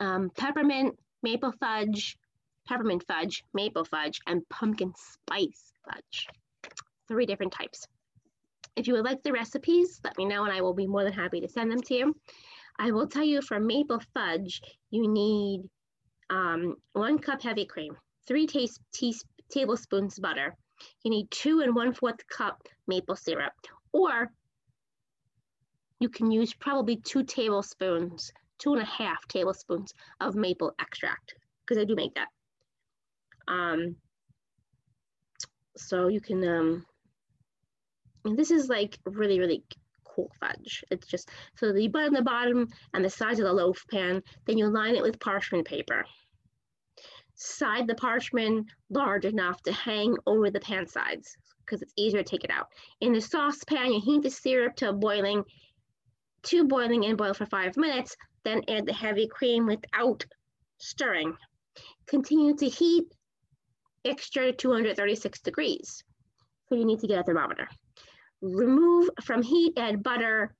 um, 0.00 0.30
peppermint, 0.36 0.98
maple 1.22 1.52
fudge, 1.60 2.16
peppermint 2.66 3.04
fudge, 3.06 3.44
maple 3.52 3.84
fudge, 3.84 4.20
and 4.26 4.48
pumpkin 4.48 4.92
spice 4.96 5.72
fudge. 5.84 6.28
Three 7.08 7.26
different 7.26 7.52
types. 7.52 7.86
If 8.78 8.86
you 8.86 8.94
would 8.94 9.04
like 9.04 9.24
the 9.24 9.32
recipes, 9.32 10.00
let 10.04 10.16
me 10.16 10.24
know 10.24 10.44
and 10.44 10.52
I 10.52 10.60
will 10.60 10.72
be 10.72 10.86
more 10.86 11.02
than 11.02 11.12
happy 11.12 11.40
to 11.40 11.48
send 11.48 11.72
them 11.72 11.82
to 11.82 11.94
you. 11.94 12.16
I 12.78 12.92
will 12.92 13.08
tell 13.08 13.24
you 13.24 13.42
for 13.42 13.58
maple 13.58 14.00
fudge, 14.14 14.62
you 14.90 15.08
need 15.08 15.62
um, 16.30 16.76
one 16.92 17.18
cup 17.18 17.42
heavy 17.42 17.64
cream, 17.64 17.96
three 18.28 18.46
tablespoons 19.50 20.20
butter. 20.20 20.54
You 21.02 21.10
need 21.10 21.28
two 21.32 21.60
and 21.60 21.74
one 21.74 21.92
fourth 21.92 22.24
cup 22.28 22.62
maple 22.86 23.16
syrup, 23.16 23.52
or 23.92 24.30
you 25.98 26.08
can 26.08 26.30
use 26.30 26.54
probably 26.54 26.98
two 26.98 27.24
tablespoons, 27.24 28.30
two 28.58 28.74
and 28.74 28.82
a 28.82 28.86
half 28.86 29.26
tablespoons 29.26 29.92
of 30.20 30.36
maple 30.36 30.72
extract, 30.78 31.34
because 31.66 31.82
I 31.82 31.84
do 31.84 31.96
make 31.96 32.14
that. 32.14 32.28
Um, 33.48 33.96
so 35.76 36.06
you 36.06 36.20
can, 36.20 36.46
um, 36.46 36.86
and 38.28 38.38
this 38.38 38.50
is 38.50 38.68
like 38.68 38.98
really, 39.06 39.40
really 39.40 39.64
cool 40.04 40.30
fudge. 40.38 40.84
It's 40.90 41.06
just, 41.06 41.30
so 41.56 41.74
you 41.74 41.90
put 41.90 42.12
the 42.12 42.20
bottom 42.20 42.68
and 42.92 43.02
the 43.02 43.08
sides 43.08 43.40
of 43.40 43.46
the 43.46 43.52
loaf 43.54 43.82
pan, 43.90 44.22
then 44.46 44.58
you 44.58 44.66
line 44.68 44.96
it 44.96 45.02
with 45.02 45.18
parchment 45.18 45.66
paper. 45.66 46.04
Side 47.36 47.86
the 47.86 47.94
parchment 47.94 48.66
large 48.90 49.24
enough 49.24 49.62
to 49.62 49.72
hang 49.72 50.14
over 50.26 50.50
the 50.50 50.60
pan 50.60 50.86
sides 50.86 51.38
because 51.64 51.80
it's 51.80 51.94
easier 51.96 52.22
to 52.22 52.30
take 52.30 52.44
it 52.44 52.50
out. 52.50 52.66
In 53.00 53.14
the 53.14 53.20
saucepan, 53.20 53.94
you 53.94 54.00
heat 54.02 54.22
the 54.22 54.30
syrup 54.30 54.76
to 54.76 54.92
boiling, 54.92 55.42
to 56.44 56.64
boiling 56.64 57.06
and 57.06 57.16
boil 57.16 57.32
for 57.32 57.46
five 57.46 57.78
minutes, 57.78 58.14
then 58.44 58.60
add 58.68 58.84
the 58.84 58.92
heavy 58.92 59.26
cream 59.26 59.64
without 59.64 60.22
stirring. 60.76 61.34
Continue 62.06 62.54
to 62.56 62.68
heat 62.68 63.04
extra 64.04 64.52
236 64.52 65.40
degrees. 65.40 66.04
So 66.68 66.74
you 66.74 66.84
need 66.84 67.00
to 67.00 67.06
get 67.06 67.20
a 67.20 67.22
thermometer. 67.22 67.68
Remove 68.40 69.10
from 69.24 69.42
heat, 69.42 69.74
add 69.76 70.02
butter 70.02 70.54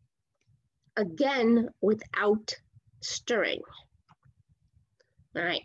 again 0.97 1.69
without 1.81 2.55
stirring. 3.01 3.61
All 5.37 5.43
right. 5.43 5.63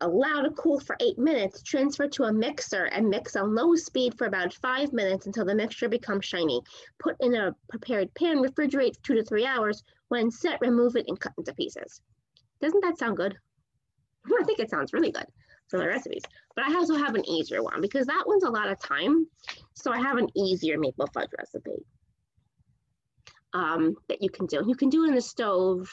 Allow 0.00 0.42
to 0.42 0.50
cool 0.50 0.80
for 0.80 0.96
eight 1.00 1.16
minutes, 1.16 1.62
transfer 1.62 2.08
to 2.08 2.24
a 2.24 2.32
mixer 2.32 2.84
and 2.86 3.08
mix 3.08 3.36
on 3.36 3.54
low 3.54 3.74
speed 3.76 4.18
for 4.18 4.26
about 4.26 4.52
five 4.52 4.92
minutes 4.92 5.26
until 5.26 5.44
the 5.44 5.54
mixture 5.54 5.88
becomes 5.88 6.24
shiny. 6.24 6.60
Put 6.98 7.16
in 7.20 7.34
a 7.34 7.54
prepared 7.70 8.12
pan, 8.14 8.38
refrigerate 8.38 9.00
two 9.02 9.14
to 9.14 9.24
three 9.24 9.46
hours. 9.46 9.82
When 10.08 10.30
set, 10.30 10.60
remove 10.60 10.96
it 10.96 11.06
and 11.08 11.18
cut 11.18 11.32
into 11.38 11.54
pieces. 11.54 12.02
Doesn't 12.60 12.80
that 12.82 12.98
sound 12.98 13.16
good? 13.16 13.36
I 14.40 14.44
think 14.44 14.58
it 14.58 14.70
sounds 14.70 14.92
really 14.92 15.12
good 15.12 15.26
my 15.78 15.86
recipes. 15.86 16.22
But 16.54 16.64
I 16.66 16.74
also 16.74 16.96
have 16.96 17.14
an 17.14 17.28
easier 17.28 17.62
one 17.62 17.80
because 17.80 18.06
that 18.06 18.24
one's 18.26 18.44
a 18.44 18.50
lot 18.50 18.70
of 18.70 18.80
time. 18.80 19.26
So 19.74 19.92
I 19.92 19.98
have 19.98 20.18
an 20.18 20.28
easier 20.36 20.78
maple 20.78 21.08
fudge 21.12 21.30
recipe 21.38 21.84
um, 23.52 23.96
that 24.08 24.22
you 24.22 24.30
can 24.30 24.46
do. 24.46 24.62
You 24.66 24.74
can 24.74 24.88
do 24.88 25.04
it 25.04 25.08
in 25.08 25.14
the 25.14 25.22
stove, 25.22 25.88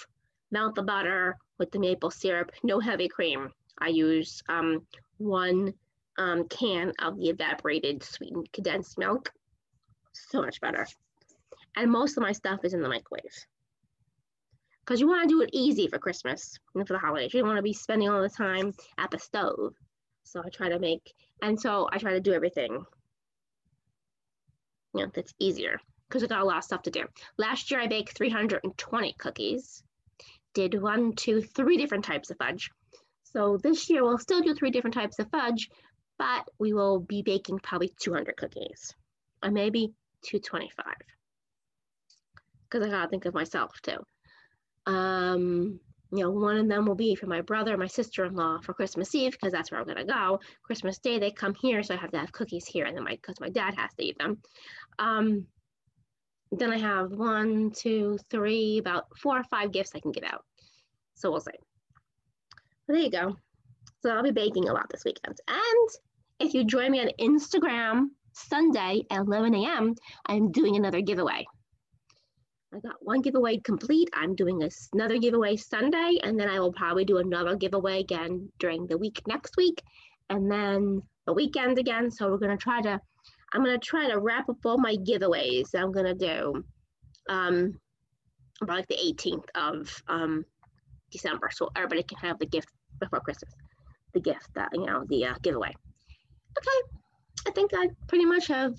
melt 0.51 0.75
the 0.75 0.83
butter 0.83 1.37
with 1.57 1.71
the 1.71 1.79
maple 1.79 2.11
syrup, 2.11 2.51
no 2.63 2.79
heavy 2.79 3.07
cream. 3.07 3.49
I 3.79 3.89
use 3.89 4.41
um, 4.49 4.85
one 5.17 5.73
um, 6.17 6.47
can 6.47 6.93
of 6.99 7.17
the 7.17 7.29
evaporated 7.29 8.03
sweetened 8.03 8.51
condensed 8.51 8.97
milk. 8.97 9.31
So 10.13 10.41
much 10.41 10.59
better. 10.59 10.85
And 11.75 11.91
most 11.91 12.17
of 12.17 12.23
my 12.23 12.31
stuff 12.31 12.59
is 12.63 12.73
in 12.73 12.81
the 12.81 12.89
microwave 12.89 13.45
because 14.89 14.99
you 14.99 15.07
want 15.07 15.29
to 15.29 15.35
do 15.35 15.41
it 15.43 15.51
easy 15.53 15.87
for 15.87 15.99
Christmas 15.99 16.57
and 16.73 16.87
for 16.87 16.93
the 16.93 16.99
holidays. 16.99 17.31
You 17.31 17.41
don't 17.41 17.49
want 17.49 17.59
to 17.59 17.63
be 17.63 17.73
spending 17.73 18.09
all 18.09 18.23
the 18.23 18.27
time 18.27 18.73
at 18.97 19.11
the 19.11 19.19
stove. 19.19 19.75
So 20.23 20.41
I 20.43 20.49
try 20.49 20.69
to 20.69 20.79
make, 20.79 21.13
and 21.43 21.61
so 21.61 21.87
I 21.91 21.99
try 21.99 22.13
to 22.13 22.19
do 22.19 22.33
everything, 22.33 22.83
you 24.95 25.05
know, 25.05 25.11
that's 25.13 25.31
easier 25.37 25.79
because 26.07 26.23
I 26.23 26.27
got 26.27 26.41
a 26.41 26.43
lot 26.43 26.57
of 26.57 26.63
stuff 26.63 26.81
to 26.83 26.89
do. 26.89 27.03
Last 27.37 27.69
year 27.69 27.79
I 27.79 27.85
baked 27.85 28.17
320 28.17 29.13
cookies, 29.19 29.83
did 30.55 30.81
one, 30.81 31.13
two, 31.13 31.43
three 31.43 31.77
different 31.77 32.03
types 32.03 32.31
of 32.31 32.37
fudge. 32.37 32.71
So 33.25 33.59
this 33.61 33.91
year 33.91 34.03
we'll 34.03 34.17
still 34.17 34.41
do 34.41 34.55
three 34.55 34.71
different 34.71 34.95
types 34.95 35.19
of 35.19 35.29
fudge, 35.29 35.69
but 36.17 36.49
we 36.57 36.73
will 36.73 36.99
be 36.99 37.21
baking 37.21 37.59
probably 37.59 37.93
200 38.01 38.35
cookies 38.37 38.95
or 39.43 39.51
maybe 39.51 39.93
225 40.23 40.95
because 42.63 42.87
I 42.87 42.89
gotta 42.89 43.07
think 43.07 43.25
of 43.25 43.35
myself 43.35 43.71
too. 43.83 44.03
Um, 44.89 45.79
you 46.11 46.23
know, 46.23 46.31
one 46.31 46.57
of 46.57 46.67
them 46.67 46.85
will 46.85 46.95
be 46.95 47.13
for 47.13 47.27
my 47.27 47.41
brother 47.41 47.77
my 47.77 47.85
sister-in-law 47.87 48.61
for 48.61 48.73
Christmas 48.73 49.13
Eve 49.13 49.33
because 49.33 49.51
that's 49.51 49.71
where 49.71 49.79
I'm 49.79 49.85
gonna 49.85 50.05
go. 50.05 50.39
Christmas 50.63 50.97
Day 50.97 51.19
they 51.19 51.31
come 51.31 51.53
here, 51.53 51.83
so 51.83 51.93
I 51.93 51.97
have 51.97 52.11
to 52.11 52.19
have 52.19 52.31
cookies 52.31 52.65
here, 52.65 52.85
and 52.85 52.97
then 52.97 53.03
my 53.03 53.11
because 53.11 53.39
my 53.39 53.49
dad 53.49 53.75
has 53.77 53.93
to 53.93 54.03
eat 54.03 54.17
them. 54.17 54.39
Um, 54.97 55.45
then 56.51 56.71
I 56.71 56.79
have 56.79 57.11
one, 57.11 57.71
two, 57.71 58.17
three, 58.31 58.79
about 58.79 59.05
four 59.17 59.37
or 59.37 59.43
five 59.43 59.71
gifts 59.71 59.91
I 59.93 59.99
can 59.99 60.11
give 60.11 60.23
out. 60.23 60.43
So 61.13 61.29
we'll 61.29 61.41
see. 61.41 61.51
But 62.87 62.93
there 62.93 63.03
you 63.03 63.11
go. 63.11 63.35
So 64.01 64.09
I'll 64.09 64.23
be 64.23 64.31
baking 64.31 64.67
a 64.67 64.73
lot 64.73 64.89
this 64.89 65.05
weekend. 65.05 65.37
And 65.47 65.89
if 66.39 66.55
you 66.55 66.63
join 66.63 66.89
me 66.89 67.01
on 67.01 67.11
Instagram 67.19 68.07
Sunday 68.33 69.03
at 69.11 69.19
11 69.19 69.53
a.m., 69.53 69.93
I'm 70.25 70.51
doing 70.51 70.75
another 70.75 71.01
giveaway. 71.01 71.45
I 72.73 72.79
got 72.79 72.97
one 73.01 73.21
giveaway 73.21 73.57
complete. 73.57 74.09
I'm 74.13 74.35
doing 74.35 74.67
another 74.93 75.17
giveaway 75.17 75.55
Sunday, 75.55 76.19
and 76.21 76.39
then 76.39 76.49
I 76.49 76.59
will 76.59 76.71
probably 76.71 77.03
do 77.03 77.17
another 77.17 77.55
giveaway 77.55 77.99
again 77.99 78.51
during 78.59 78.85
the 78.85 78.97
week 78.97 79.21
next 79.27 79.57
week, 79.57 79.81
and 80.29 80.51
then 80.51 81.01
the 81.25 81.33
weekend 81.33 81.79
again. 81.79 82.11
So 82.11 82.29
we're 82.29 82.37
to 82.37 82.57
try 82.57 82.81
to, 82.81 83.01
I'm 83.53 83.63
gonna 83.63 83.79
try 83.79 84.07
to 84.09 84.19
wrap 84.19 84.49
up 84.49 84.63
all 84.65 84.77
my 84.77 84.95
giveaways 84.97 85.73
I'm 85.73 85.91
gonna 85.91 86.13
do 86.13 86.63
um, 87.27 87.79
about 88.61 88.77
like 88.77 88.87
the 88.87 88.97
18th 88.97 89.45
of 89.55 90.03
um, 90.07 90.45
December, 91.11 91.49
so 91.51 91.71
everybody 91.75 92.03
can 92.03 92.19
have 92.19 92.37
the 92.37 92.45
gift 92.45 92.69
before 92.99 93.19
Christmas. 93.21 93.53
The 94.13 94.19
gift 94.19 94.47
that 94.53 94.69
you 94.73 94.85
know 94.85 95.05
the 95.07 95.25
uh, 95.25 95.35
giveaway. 95.41 95.73
Okay, 96.57 96.97
I 97.47 97.51
think 97.51 97.71
I 97.73 97.89
pretty 98.07 98.25
much 98.25 98.47
have 98.47 98.75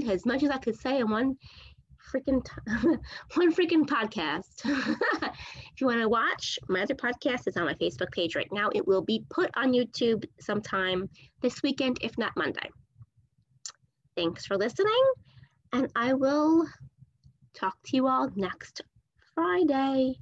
said 0.00 0.10
as 0.10 0.26
much 0.26 0.42
as 0.42 0.50
I 0.50 0.58
could 0.58 0.78
say 0.78 0.98
in 0.98 1.10
one 1.10 1.36
freaking 2.12 2.44
one 3.34 3.52
freaking 3.52 3.86
podcast. 3.86 4.64
if 4.64 5.80
you 5.80 5.86
want 5.86 6.00
to 6.00 6.08
watch 6.08 6.58
my 6.68 6.82
other 6.82 6.94
podcast, 6.94 7.46
it's 7.46 7.56
on 7.56 7.64
my 7.64 7.74
Facebook 7.74 8.10
page 8.12 8.34
right 8.36 8.48
now. 8.52 8.70
It 8.74 8.86
will 8.86 9.02
be 9.02 9.24
put 9.30 9.50
on 9.56 9.72
YouTube 9.72 10.24
sometime 10.40 11.08
this 11.40 11.62
weekend, 11.62 11.98
if 12.02 12.16
not 12.18 12.32
Monday. 12.36 12.68
Thanks 14.16 14.44
for 14.44 14.56
listening, 14.58 15.04
and 15.72 15.90
I 15.96 16.12
will 16.12 16.66
talk 17.54 17.76
to 17.86 17.96
you 17.96 18.08
all 18.08 18.30
next 18.36 18.82
Friday. 19.34 20.16